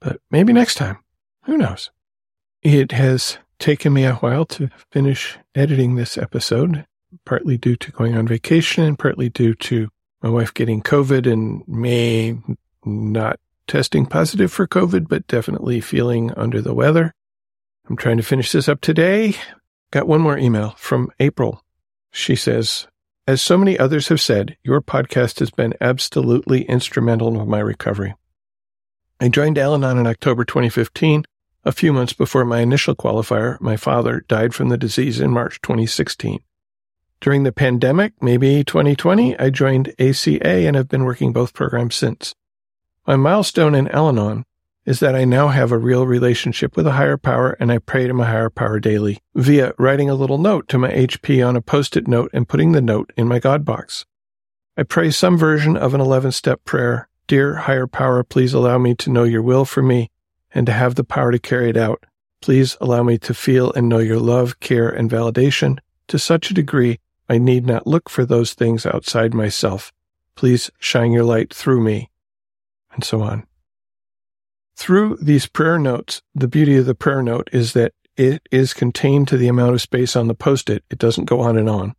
[0.00, 0.98] but maybe next time.
[1.44, 1.90] Who knows?
[2.62, 6.86] It has taken me a while to finish editing this episode,
[7.24, 9.88] partly due to going on vacation, and partly due to
[10.22, 12.40] my wife getting COVID and me
[12.84, 13.38] not
[13.68, 17.14] testing positive for COVID, but definitely feeling under the weather.
[17.88, 19.36] I'm trying to finish this up today.
[19.92, 21.62] Got one more email from April.
[22.11, 22.88] She says,
[23.26, 28.14] as so many others have said, your podcast has been absolutely instrumental in my recovery.
[29.20, 31.24] I joined Al Anon in October 2015,
[31.68, 33.60] a few months before my initial qualifier.
[33.60, 36.40] My father died from the disease in March 2016.
[37.20, 42.34] During the pandemic, maybe 2020, I joined ACA and have been working both programs since.
[43.06, 44.46] My milestone in Al Anon
[44.86, 48.06] is that I now have a real relationship with a higher power and I pray
[48.06, 51.60] to my higher power daily via writing a little note to my HP on a
[51.60, 54.06] post-it note and putting the note in my God box.
[54.74, 57.10] I pray some version of an 11 step prayer.
[57.26, 60.10] Dear higher power, please allow me to know your will for me
[60.55, 62.05] and to have the power to carry it out.
[62.40, 65.78] Please allow me to feel and know your love, care, and validation
[66.09, 69.92] to such a degree I need not look for those things outside myself.
[70.34, 72.11] Please shine your light through me.
[72.92, 73.46] And so on.
[74.76, 79.28] Through these prayer notes, the beauty of the prayer note is that it is contained
[79.28, 80.84] to the amount of space on the post it.
[80.90, 81.94] It doesn't go on and on.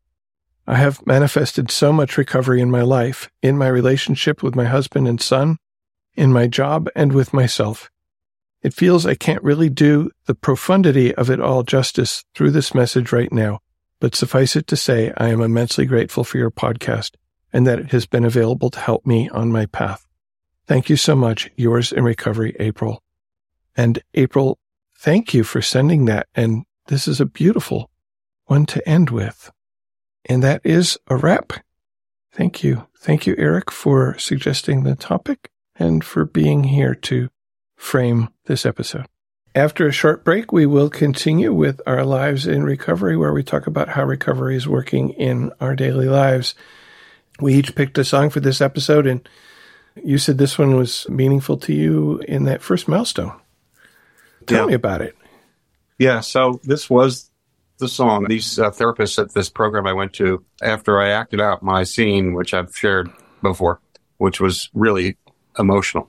[0.65, 5.07] I have manifested so much recovery in my life, in my relationship with my husband
[5.07, 5.57] and son,
[6.15, 7.89] in my job, and with myself.
[8.61, 13.11] It feels I can't really do the profundity of it all justice through this message
[13.11, 13.59] right now.
[13.99, 17.15] But suffice it to say, I am immensely grateful for your podcast
[17.51, 20.05] and that it has been available to help me on my path.
[20.67, 21.49] Thank you so much.
[21.55, 23.01] Yours in recovery, April.
[23.75, 24.59] And April,
[24.97, 26.27] thank you for sending that.
[26.35, 27.89] And this is a beautiful
[28.45, 29.51] one to end with.
[30.25, 31.53] And that is a wrap.
[32.31, 32.87] Thank you.
[32.99, 37.29] Thank you, Eric, for suggesting the topic and for being here to
[37.79, 39.05] frame this episode.
[39.55, 43.65] After a short break, we will continue with our lives in recovery, where we talk
[43.65, 46.53] about how recovery is working in our daily lives.
[47.39, 49.27] We each picked a song for this episode, and
[50.03, 53.31] you said this one was meaningful to you in that first milestone.
[54.45, 54.67] Tell Yeah.
[54.67, 55.15] me about it.
[55.97, 57.31] Yeah, so this was
[57.79, 58.25] the song.
[58.29, 62.33] These uh, therapists at this program I went to, after I acted out my scene,
[62.33, 63.09] which I've shared
[63.41, 63.79] before,
[64.17, 65.17] which was really
[65.57, 66.07] emotional,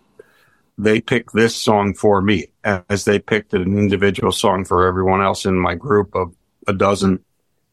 [0.83, 5.45] they picked this song for me as they picked an individual song for everyone else
[5.45, 6.35] in my group of
[6.67, 7.23] a dozen.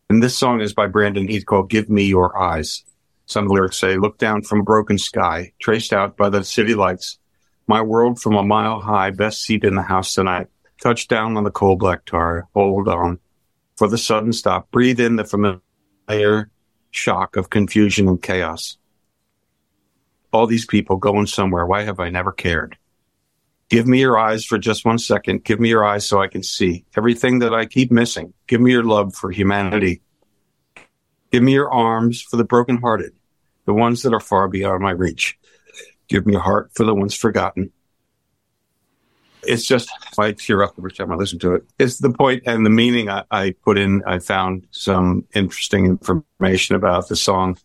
[0.09, 2.83] And this song is by Brandon Heath called Give Me Your Eyes.
[3.25, 6.43] Some of the lyrics say, Look down from a broken sky, traced out by the
[6.43, 7.17] city lights.
[7.67, 10.47] My world from a mile high, best seat in the house tonight.
[10.81, 12.47] Touch down on the coal black tar.
[12.53, 13.19] Hold on
[13.75, 14.69] for the sudden stop.
[14.71, 16.49] Breathe in the familiar
[16.91, 18.77] shock of confusion and chaos.
[20.31, 21.65] All these people going somewhere.
[21.65, 22.77] Why have I never cared?
[23.69, 25.43] Give me your eyes for just one second.
[25.43, 28.33] Give me your eyes so I can see everything that I keep missing.
[28.47, 30.01] Give me your love for humanity.
[31.31, 33.11] Give me your arms for the brokenhearted,
[33.65, 35.37] the ones that are far beyond my reach.
[36.07, 37.73] Give me your heart for the ones forgotten.
[39.43, 41.65] It's just, I tear up every time I listen to it.
[41.77, 44.01] It's the point and the meaning I, I put in.
[44.07, 47.57] I found some interesting information about the song.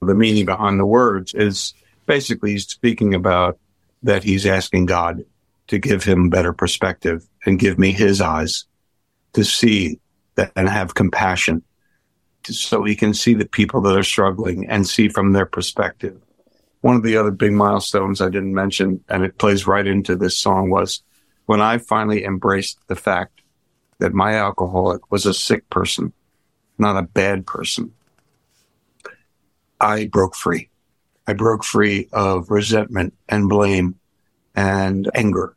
[0.00, 1.74] The meaning behind the words is
[2.06, 3.58] basically he's speaking about
[4.04, 5.24] that he's asking God
[5.68, 8.64] to give him better perspective and give me his eyes
[9.34, 10.00] to see
[10.34, 11.62] that and have compassion
[12.44, 16.20] so he can see the people that are struggling and see from their perspective.
[16.80, 20.38] One of the other big milestones I didn't mention, and it plays right into this
[20.38, 21.02] song, was
[21.46, 23.42] when I finally embraced the fact
[23.98, 26.12] that my alcoholic was a sick person,
[26.78, 27.92] not a bad person.
[29.80, 30.70] I broke free.
[31.26, 33.96] I broke free of resentment and blame
[34.54, 35.56] and anger.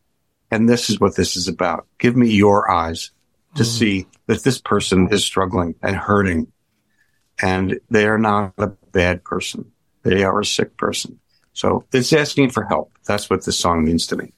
[0.51, 1.87] And this is what this is about.
[1.97, 3.11] Give me your eyes
[3.55, 3.65] to mm.
[3.65, 6.51] see that this person is struggling and hurting.
[7.41, 9.71] And they are not a bad person.
[10.03, 11.19] They are a sick person.
[11.53, 12.91] So it's asking for help.
[13.05, 14.33] That's what this song means to me.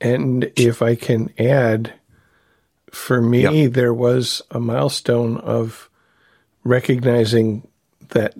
[0.00, 1.94] And if I can add,
[2.90, 3.72] for me, yep.
[3.72, 5.90] there was a milestone of
[6.64, 7.66] recognizing
[8.08, 8.34] that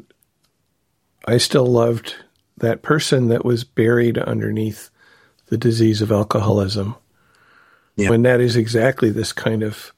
[1.27, 2.15] I still loved
[2.59, 4.91] that person that was buried underneath
[5.47, 6.97] the disease of alcoholism.
[7.97, 8.11] Yeah.
[8.11, 9.93] When that is exactly this kind of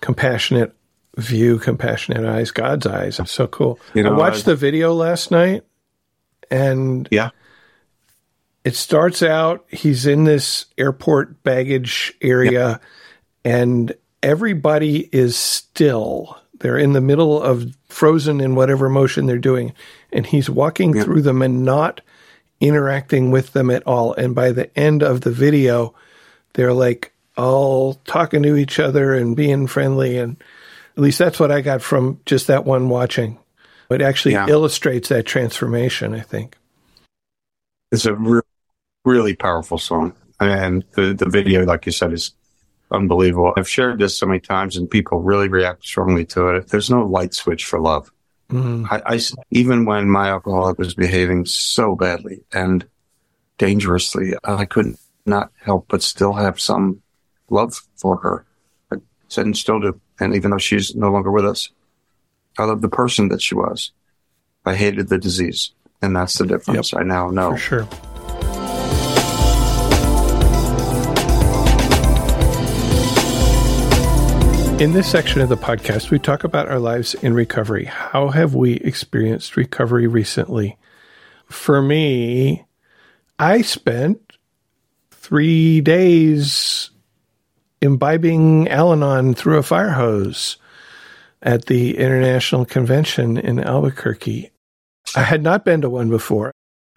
[0.00, 0.74] compassionate
[1.16, 3.18] view, compassionate eyes, God's eyes.
[3.18, 3.78] It's so cool.
[3.94, 5.64] You know, I watched I, the video last night
[6.50, 7.30] and yeah.
[8.64, 12.80] It starts out he's in this airport baggage area
[13.44, 13.92] and
[14.22, 16.38] everybody is still.
[16.60, 19.72] They're in the middle of frozen in whatever motion they're doing
[20.12, 22.02] and he's walking through them and not
[22.62, 24.14] interacting with them at all.
[24.14, 25.94] And by the end of the video,
[26.54, 30.16] they're like all talking to each other and being friendly.
[30.16, 30.36] And
[30.96, 33.38] at least that's what I got from just that one watching.
[33.90, 34.46] It actually yeah.
[34.48, 36.56] illustrates that transformation, I think.
[37.90, 38.40] It's a re-
[39.04, 40.14] really powerful song.
[40.40, 42.32] And the, the video, like you said, is
[42.90, 43.52] unbelievable.
[43.56, 46.68] I've shared this so many times and people really react strongly to it.
[46.68, 48.10] There's no light switch for love.
[48.52, 48.86] Mm.
[48.90, 49.20] I, I,
[49.50, 52.86] even when my alcoholic was behaving so badly and
[53.58, 57.02] dangerously, I could not help but still have some
[57.48, 58.46] love for her.
[58.92, 58.96] I
[59.28, 60.00] said and still do.
[60.20, 61.70] And even though she's no longer with us,
[62.58, 63.92] I love the person that she was.
[64.64, 65.72] I hated the disease.
[66.02, 66.92] And that's the difference.
[66.92, 67.00] Yep.
[67.00, 67.52] I now know.
[67.52, 67.88] For sure.
[74.82, 77.84] In this section of the podcast, we talk about our lives in recovery.
[77.84, 80.76] How have we experienced recovery recently?
[81.46, 82.64] For me,
[83.38, 84.38] I spent
[85.12, 86.90] three days
[87.80, 90.56] imbibing Al Anon through a fire hose
[91.42, 94.50] at the International Convention in Albuquerque.
[95.14, 96.50] I had not been to one before.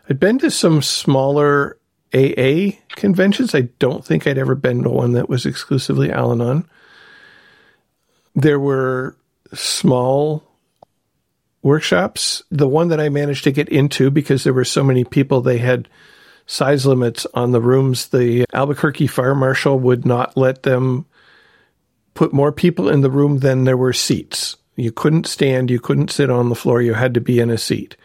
[0.09, 1.77] I'd been to some smaller
[2.15, 3.53] AA conventions.
[3.53, 6.67] I don't think I'd ever been to one that was exclusively Al Anon
[8.35, 9.17] there were
[9.53, 10.43] small
[11.61, 12.43] workshops.
[12.51, 15.57] The one that I managed to get into because there were so many people, they
[15.57, 15.87] had
[16.45, 18.09] size limits on the rooms.
[18.09, 21.05] The Albuquerque fire marshal would not let them
[22.13, 24.57] put more people in the room than there were seats.
[24.75, 27.57] You couldn't stand, you couldn't sit on the floor, you had to be in a
[27.57, 27.95] seat.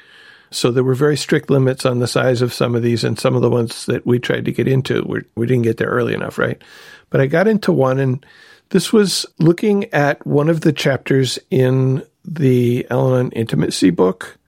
[0.53, 3.37] So there were very strict limits on the size of some of these, and some
[3.37, 6.15] of the ones that we tried to get into, we, we didn't get there early
[6.15, 6.61] enough, right?
[7.09, 8.27] But I got into one, and
[8.71, 14.39] this was looking at one of the chapters in the Anon Intimacy book.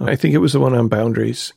[0.00, 1.52] I think it was the one on boundaries.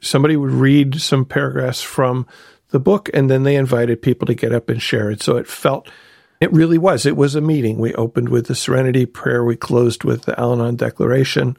[0.00, 2.26] Somebody would read some paragraphs from
[2.70, 5.22] the book and then they invited people to get up and share it.
[5.22, 5.90] So it felt,
[6.40, 7.04] it really was.
[7.04, 7.78] It was a meeting.
[7.78, 11.56] We opened with the Serenity Prayer, we closed with the Al Anon Declaration,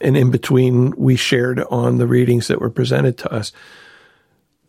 [0.00, 3.52] and in between, we shared on the readings that were presented to us.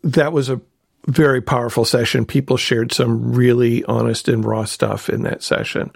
[0.02, 0.60] That was a
[1.06, 2.26] very powerful session.
[2.26, 5.90] People shared some really honest and raw stuff in that session.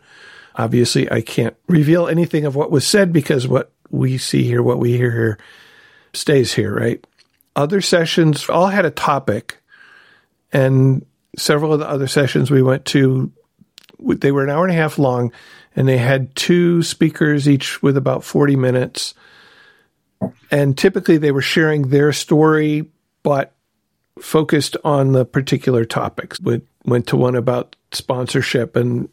[0.57, 4.79] Obviously, I can't reveal anything of what was said because what we see here, what
[4.79, 5.39] we hear here,
[6.13, 7.05] stays here, right?
[7.57, 9.61] Other sessions all had a topic,
[10.53, 11.05] and
[11.37, 13.33] several of the other sessions we went to,
[13.99, 15.33] they were an hour and a half long,
[15.77, 19.15] and they had two speakers, each with about 40 minutes.
[20.51, 22.91] And typically they were sharing their story,
[23.23, 23.54] but
[24.21, 26.41] focused on the particular topics.
[26.41, 29.09] We went to one about sponsorship and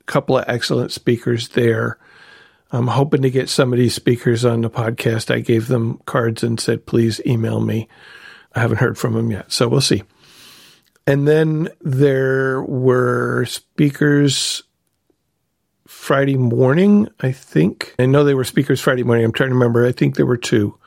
[0.00, 1.98] a couple of excellent speakers there.
[2.70, 5.32] I'm hoping to get some of these speakers on the podcast.
[5.32, 7.88] I gave them cards and said, please email me.
[8.54, 10.02] I haven't heard from them yet, so we'll see.
[11.06, 14.62] And then there were speakers
[15.86, 17.94] Friday morning, I think.
[17.98, 19.24] I know they were speakers Friday morning.
[19.24, 19.86] I'm trying to remember.
[19.86, 20.78] I think there were two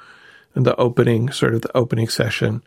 [0.56, 2.64] in the opening, sort of the opening session,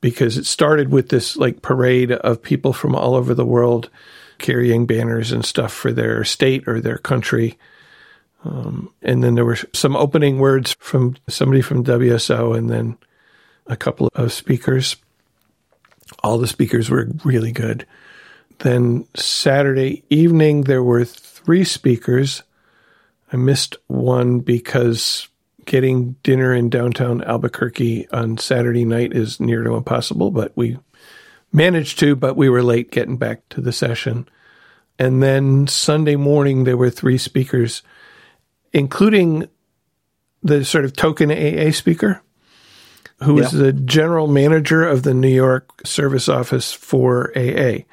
[0.00, 3.90] because it started with this like parade of people from all over the world
[4.38, 7.58] carrying banners and stuff for their state or their country.
[8.44, 12.98] Um, and then there were some opening words from somebody from WSO and then
[13.66, 14.96] a couple of speakers.
[16.22, 17.86] All the speakers were really good.
[18.58, 22.42] Then Saturday evening, there were three speakers.
[23.32, 25.28] I missed one because
[25.66, 30.78] getting dinner in downtown Albuquerque on Saturday night is near to impossible, but we
[31.52, 34.28] managed to, but we were late getting back to the session.
[34.98, 37.82] And then Sunday morning, there were three speakers,
[38.72, 39.48] including
[40.42, 42.22] the sort of token AA speaker,
[43.22, 47.84] who is the general manager of the New York service office for AA.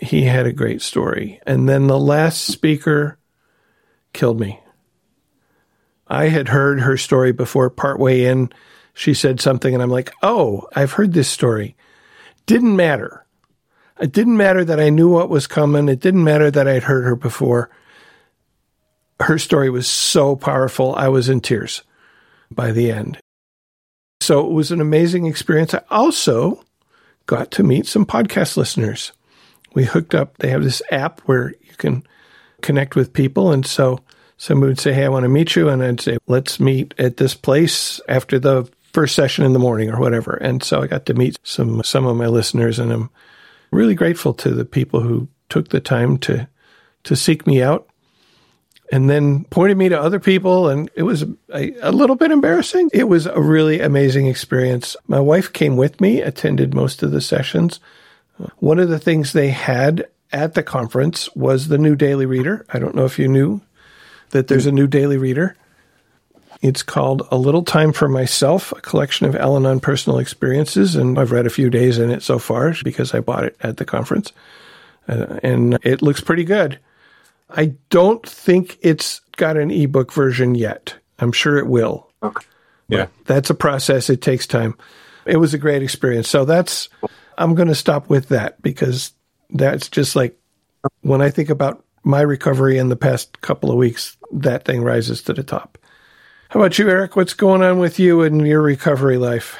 [0.00, 1.40] He had a great story.
[1.46, 3.18] And then the last speaker
[4.12, 4.61] killed me.
[6.12, 8.52] I had heard her story before, partway in.
[8.92, 11.74] She said something, and I'm like, oh, I've heard this story.
[12.44, 13.24] Didn't matter.
[13.98, 15.88] It didn't matter that I knew what was coming.
[15.88, 17.70] It didn't matter that I'd heard her before.
[19.20, 20.94] Her story was so powerful.
[20.96, 21.82] I was in tears
[22.50, 23.18] by the end.
[24.20, 25.72] So it was an amazing experience.
[25.72, 26.62] I also
[27.24, 29.12] got to meet some podcast listeners.
[29.72, 32.04] We hooked up, they have this app where you can
[32.60, 33.50] connect with people.
[33.50, 34.00] And so
[34.42, 35.68] somebody would say, Hey, I want to meet you.
[35.68, 39.88] And I'd say, Let's meet at this place after the first session in the morning
[39.90, 40.34] or whatever.
[40.34, 43.10] And so I got to meet some some of my listeners and I'm
[43.70, 46.48] really grateful to the people who took the time to
[47.04, 47.88] to seek me out
[48.90, 51.22] and then pointed me to other people and it was
[51.54, 52.90] a, a, little bit embarrassing.
[52.92, 54.96] It was a really amazing experience.
[55.06, 57.80] My wife came with me, attended most of the sessions.
[58.58, 62.66] One of the things they had at the conference was the new daily reader.
[62.70, 63.62] I don't know if you knew
[64.32, 65.56] that there's a new daily reader.
[66.60, 70.94] It's called A Little Time for Myself, a collection of Al Anon personal experiences.
[70.94, 73.78] And I've read a few days in it so far because I bought it at
[73.78, 74.32] the conference.
[75.08, 76.78] Uh, and it looks pretty good.
[77.50, 80.94] I don't think it's got an ebook version yet.
[81.18, 82.10] I'm sure it will.
[82.22, 82.46] Okay.
[82.88, 83.06] Yeah.
[83.06, 84.08] But that's a process.
[84.08, 84.76] It takes time.
[85.26, 86.28] It was a great experience.
[86.28, 86.88] So that's,
[87.36, 89.12] I'm going to stop with that because
[89.50, 90.38] that's just like
[91.00, 95.22] when I think about my recovery in the past couple of weeks, that thing rises
[95.22, 95.78] to the top.
[96.50, 97.16] How about you, Eric?
[97.16, 99.56] What's going on with you and your recovery life?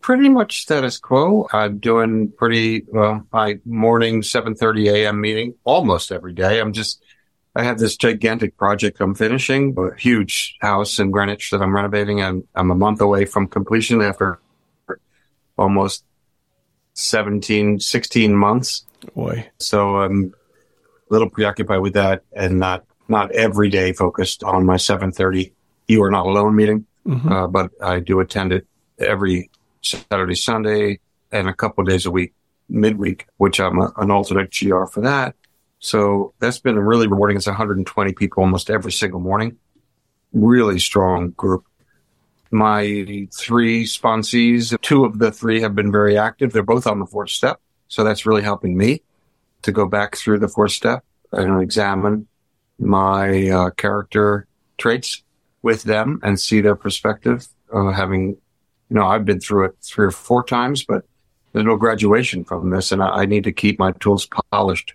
[0.00, 1.48] Pretty much status quo.
[1.52, 3.26] I'm doing pretty well.
[3.32, 5.20] My morning 7:30 a.m.
[5.20, 6.60] meeting almost every day.
[6.60, 7.02] I'm just
[7.56, 12.20] I have this gigantic project I'm finishing, a huge house in Greenwich that I'm renovating,
[12.20, 14.38] and I'm a month away from completion after
[15.56, 16.04] almost
[16.92, 18.84] 17, 16 months.
[19.14, 19.48] Boy.
[19.58, 20.34] So I'm
[21.08, 25.52] little preoccupied with that and not not every day focused on my 7:30
[25.88, 27.30] you are not alone meeting, mm-hmm.
[27.30, 28.66] uh, but I do attend it
[28.98, 29.50] every
[29.82, 31.00] Saturday, Sunday,
[31.30, 32.34] and a couple of days a week,
[32.68, 35.34] midweek, which I'm a, an alternate GR for that.
[35.78, 37.36] So that's been really rewarding.
[37.36, 39.58] It's 120 people almost every single morning.
[40.32, 41.64] Really strong group.
[42.50, 46.52] My three sponsees, two of the three have been very active.
[46.52, 47.60] They're both on the fourth step.
[47.88, 49.02] So that's really helping me
[49.66, 52.26] to go back through the fourth step and examine
[52.78, 54.46] my uh, character
[54.78, 55.22] traits
[55.62, 57.48] with them and see their perspective.
[57.72, 58.36] Uh, having, you
[58.90, 61.04] know, I've been through it three or four times, but
[61.52, 64.94] there's no graduation from this, and I, I need to keep my tools polished,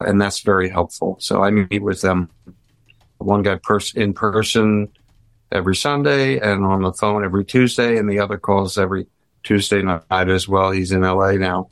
[0.00, 1.16] and that's very helpful.
[1.20, 2.30] So I meet with them,
[3.18, 4.88] one guy pers- in person
[5.52, 9.08] every Sunday, and on the phone every Tuesday, and the other calls every
[9.42, 10.70] Tuesday night as well.
[10.70, 11.70] He's in LA now,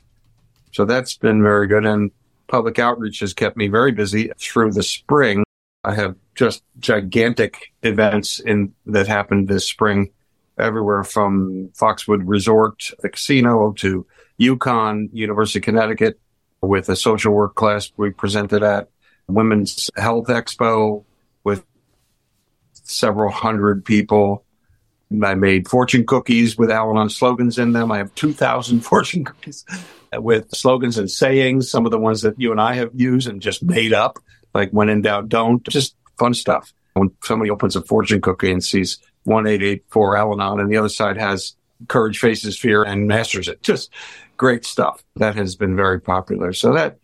[0.79, 1.85] so that's been very good.
[1.85, 2.09] And
[2.47, 5.43] public outreach has kept me very busy through the spring.
[5.83, 10.11] I have just gigantic events in that happened this spring,
[10.57, 14.07] everywhere from Foxwood Resort, the casino, to
[14.39, 16.17] UConn, University of Connecticut,
[16.61, 18.87] with a social work class we presented at
[19.27, 21.03] Women's Health Expo
[21.43, 21.65] with
[22.71, 24.45] several hundred people.
[25.21, 27.91] I made fortune cookies with Al Anon slogans in them.
[27.91, 29.65] I have 2,000 fortune cookies
[30.13, 33.41] with slogans and sayings, some of the ones that you and I have used and
[33.41, 34.19] just made up
[34.53, 35.63] like when in doubt, don't.
[35.67, 36.73] Just fun stuff.
[36.93, 41.55] When somebody opens a fortune cookie and sees 1884 Al and the other side has
[41.87, 43.61] Courage Faces Fear and Masters It.
[43.61, 43.91] Just
[44.37, 45.03] great stuff.
[45.17, 46.51] That has been very popular.
[46.53, 46.97] So that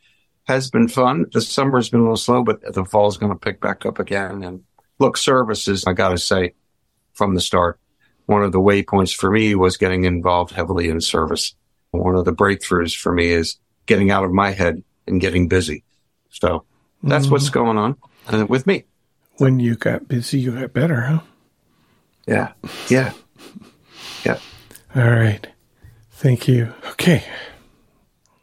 [0.45, 1.25] has been fun.
[1.31, 3.85] The summer has been a little slow, but the fall is going to pick back
[3.85, 4.43] up again.
[4.43, 4.63] And
[4.99, 6.55] look, services, I got to say
[7.13, 7.79] from the start,
[8.25, 11.55] one of the waypoints for me was getting involved heavily in service.
[11.95, 15.83] One of the breakthroughs for me is getting out of my head and getting busy.
[16.29, 16.65] So
[17.03, 17.31] that's mm-hmm.
[17.33, 17.95] what's going on
[18.27, 18.85] uh, with me.
[19.37, 21.19] When you got busy, you got better, huh?
[22.27, 22.53] Yeah.
[22.89, 23.13] Yeah.
[24.25, 24.39] Yeah.
[24.95, 25.47] All right.
[26.11, 26.73] Thank you.
[26.91, 27.23] Okay.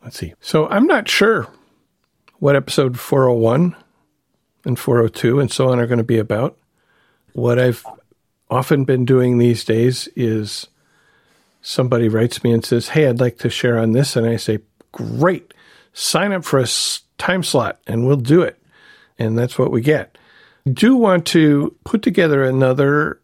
[0.02, 0.34] Let's see.
[0.40, 1.48] So I'm not sure
[2.38, 3.76] what episode 401
[4.64, 6.58] and 402 and so on are going to be about.
[7.32, 7.84] What I've
[8.50, 10.68] often been doing these days is
[11.62, 14.16] somebody writes me and says, Hey, I'd like to share on this.
[14.16, 14.58] And I say,
[14.90, 15.54] Great.
[15.94, 16.66] Sign up for a
[17.16, 18.60] time slot and we'll do it.
[19.18, 20.18] And that's what we get.
[20.66, 23.20] I do want to put together another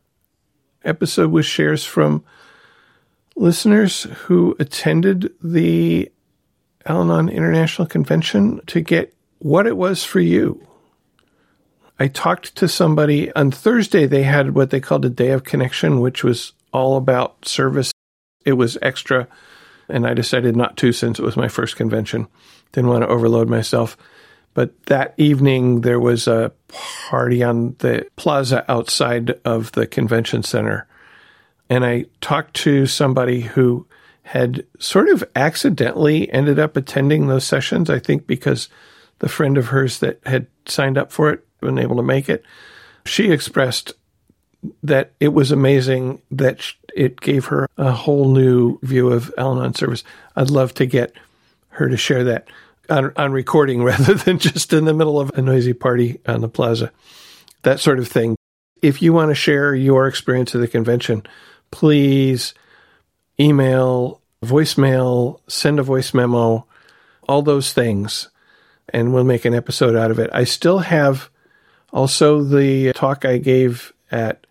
[0.85, 2.25] episode with shares from
[3.37, 6.11] listeners who attended the
[6.87, 10.67] Al Anon International Convention to get what it was for you.
[12.01, 14.07] I talked to somebody on Thursday.
[14.07, 17.93] They had what they called a day of connection, which was all about service.
[18.49, 19.29] It was extra,
[19.91, 22.29] and I decided not to since it was my first convention.
[22.73, 23.95] Didn't want to overload myself.
[24.55, 26.51] But that evening, there was a
[27.11, 30.87] party on the plaza outside of the convention center.
[31.69, 33.87] And I talked to somebody who
[34.23, 38.71] had sort of accidentally ended up attending those sessions, I think because
[39.19, 42.47] the friend of hers that had signed up for it wasn't able to make it.
[43.05, 43.93] She expressed
[44.83, 50.05] that it was amazing that it gave her a whole new view of Al service.
[50.35, 51.13] I'd love to get
[51.71, 52.49] her to share that
[52.91, 56.49] on, on recording rather than just in the middle of a noisy party on the
[56.49, 56.93] plaza.
[57.63, 58.37] That sort of thing.
[58.81, 61.25] If you want to share your experience of the convention,
[61.73, 62.55] please
[63.41, 66.67] email, voicemail, send a voice memo,
[67.29, 68.29] all those things,
[68.91, 70.31] and we'll make an episode out of it.
[70.33, 71.29] I still have
[71.93, 74.47] also the talk I gave at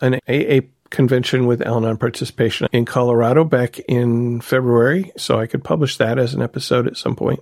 [0.00, 5.64] an AA convention with Al Anon participation in Colorado back in February, so I could
[5.64, 7.40] publish that as an episode at some point.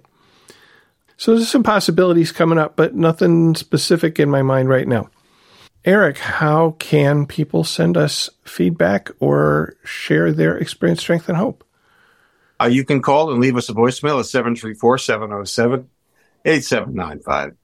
[1.17, 5.11] So there's some possibilities coming up, but nothing specific in my mind right now.
[5.85, 11.65] Eric, how can people send us feedback or share their experience, strength, and hope?
[12.61, 15.89] Uh, you can call and leave us a voicemail at 734 707
[16.45, 17.57] 8795.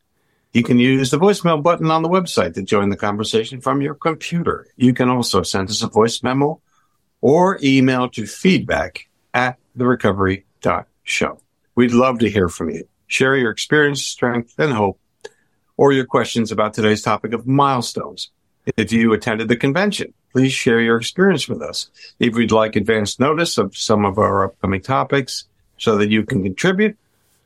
[0.54, 3.94] You can use the voicemail button on the website to join the conversation from your
[3.96, 4.68] computer.
[4.76, 6.60] You can also send us a voice memo
[7.20, 11.40] or email to feedback at therecovery.show.
[11.74, 12.86] We'd love to hear from you.
[13.08, 15.00] Share your experience, strength, and hope,
[15.76, 18.30] or your questions about today's topic of milestones.
[18.76, 21.90] If you attended the convention, please share your experience with us.
[22.20, 25.46] If you'd like advance notice of some of our upcoming topics
[25.78, 26.96] so that you can contribute,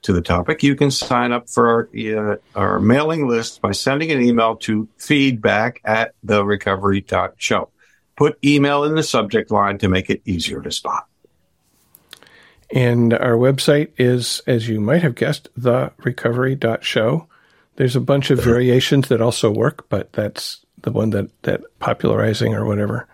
[0.03, 4.11] to the topic, you can sign up for our, uh, our mailing list by sending
[4.11, 7.69] an email to feedback at therecovery.show.
[8.17, 11.07] Put email in the subject line to make it easier to spot.
[12.71, 17.27] And our website is, as you might have guessed, therecovery.show.
[17.77, 22.55] There's a bunch of variations that also work, but that's the one that, that popularizing
[22.55, 23.07] or whatever.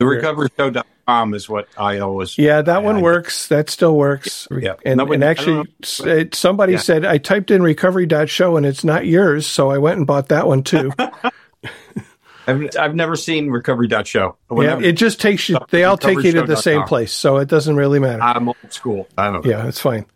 [0.00, 2.38] The recoveryshow.com com is what I always.
[2.38, 3.48] Yeah, that I, one works.
[3.48, 4.46] That still works.
[4.50, 4.74] Yeah.
[4.84, 5.68] And, Nobody, and actually,
[6.00, 6.78] it, somebody yeah.
[6.78, 9.46] said, I typed in recovery.show and it's not yours.
[9.46, 10.92] So I went and bought that one too.
[12.46, 14.36] I've, I've never seen recovery.show.
[14.48, 17.12] Whenever, yeah, it just takes you, they all take you to the same place.
[17.12, 18.22] So it doesn't really matter.
[18.22, 19.08] I'm old school.
[19.16, 19.50] I don't know.
[19.50, 20.06] Yeah, it's fine.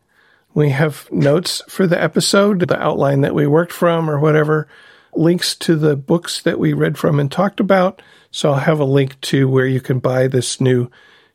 [0.55, 4.69] We have notes for the episode, the outline that we worked from or whatever,
[5.17, 8.03] links to the books that we read from and talked about
[8.35, 10.91] so I'll have a link to where you can buy this new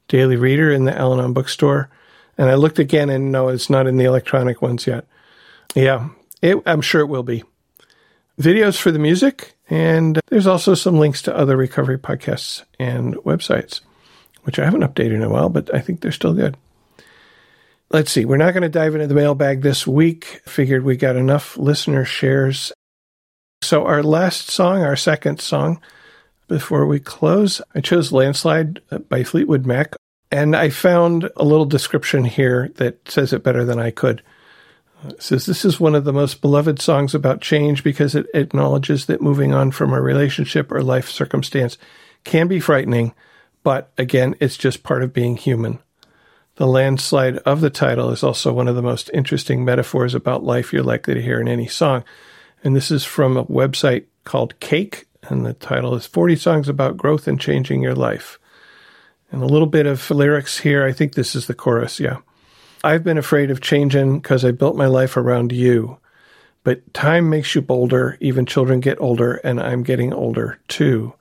[0.10, 1.90] daily reader in the Al bookstore.
[2.38, 5.08] And I looked again and no, it's not in the electronic ones yet.
[5.76, 6.10] Yeah,
[6.42, 7.46] it, I'm sure it will be.
[8.38, 13.80] Videos for the music, and there's also some links to other recovery podcasts and websites,
[14.44, 16.58] which I haven't updated in a while, but I think they're still good.
[17.92, 20.42] Let's see, we're not going to dive into the mailbag this week.
[20.46, 22.74] Figured we got enough listener shares.
[23.62, 25.82] So, our last song, our second song,
[26.50, 27.62] before we close.
[27.76, 29.96] I chose Landslide by Fleetwood Mac,
[30.32, 34.22] and I found a little description here that says it better than I could.
[35.06, 38.26] Uh, it says this is one of the most beloved songs about change because it
[38.34, 41.78] acknowledges that moving on from a relationship or life circumstance
[42.26, 43.14] can be frightening,
[43.64, 45.80] but again, it's just part of being human.
[46.56, 50.74] The landslide of the title is also one of the most interesting metaphors about life
[50.74, 52.04] you're likely to hear in any song.
[52.64, 56.98] And this is from a website called Cake, and the title is 40 Songs About
[56.98, 58.40] Growth and Changing Your Life.
[59.32, 60.86] And a little bit of lyrics here.
[60.86, 62.00] I think this is the chorus.
[62.00, 62.18] Yeah.
[62.84, 65.98] I've been afraid of changing because I built my life around you.
[66.64, 68.18] But time makes you bolder.
[68.20, 71.14] Even children get older, and I'm getting older too.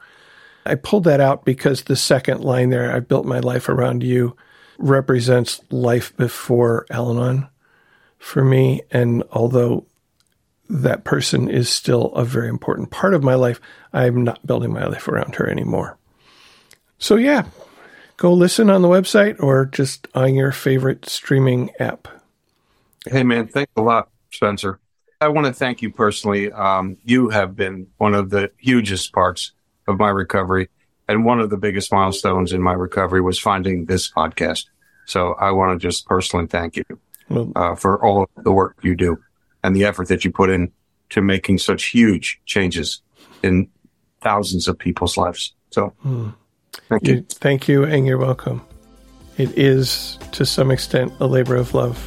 [0.67, 4.37] I pulled that out because the second line there, I built my life around you,
[4.79, 7.49] represents life before Al Anon
[8.19, 8.83] for me.
[8.91, 9.87] And although
[10.69, 13.61] that person is still a very important part of my life,
[13.93, 15.99] I'm not building my life around her anymore.
[16.99, 17.47] So, yeah,
[18.17, 22.09] go listen on the website or just on your favorite streaming app.
[23.07, 24.81] Hey, man, thanks a lot, Spencer.
[25.21, 26.53] I want to thank you personally.
[26.53, 29.53] Um, you have been one of the hugest parts
[29.87, 30.69] of my recovery.
[31.09, 34.67] And one of the biggest milestones in my recovery was finding this podcast.
[35.07, 36.85] So I want to just personally thank you
[37.31, 39.19] well, uh, for all of the work you do
[39.69, 40.73] and the effort that you put in
[41.11, 43.03] to making such huge changes
[43.43, 43.69] in
[44.23, 45.55] thousands of people's lives.
[45.71, 46.31] So hmm.
[46.89, 47.27] thank you.
[47.29, 48.63] Thank you, and you're welcome.
[49.37, 51.99] It is, to some extent, a labor of love.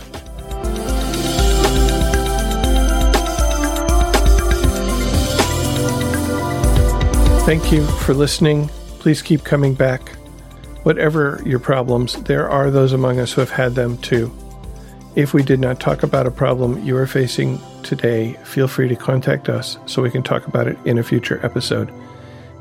[7.45, 8.69] Thank you for listening.
[8.99, 10.09] Please keep coming back.
[10.81, 14.31] Whatever your problems, there are those among us who have had them too.
[15.13, 18.95] If we did not talk about a problem you are facing today, feel free to
[18.95, 21.91] contact us so we can talk about it in a future episode.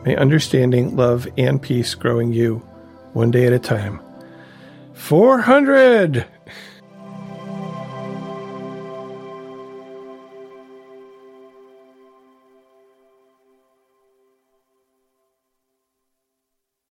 [0.05, 2.57] May understanding, love, and peace grow in you,
[3.13, 4.01] one day at a time.
[4.95, 6.27] 400!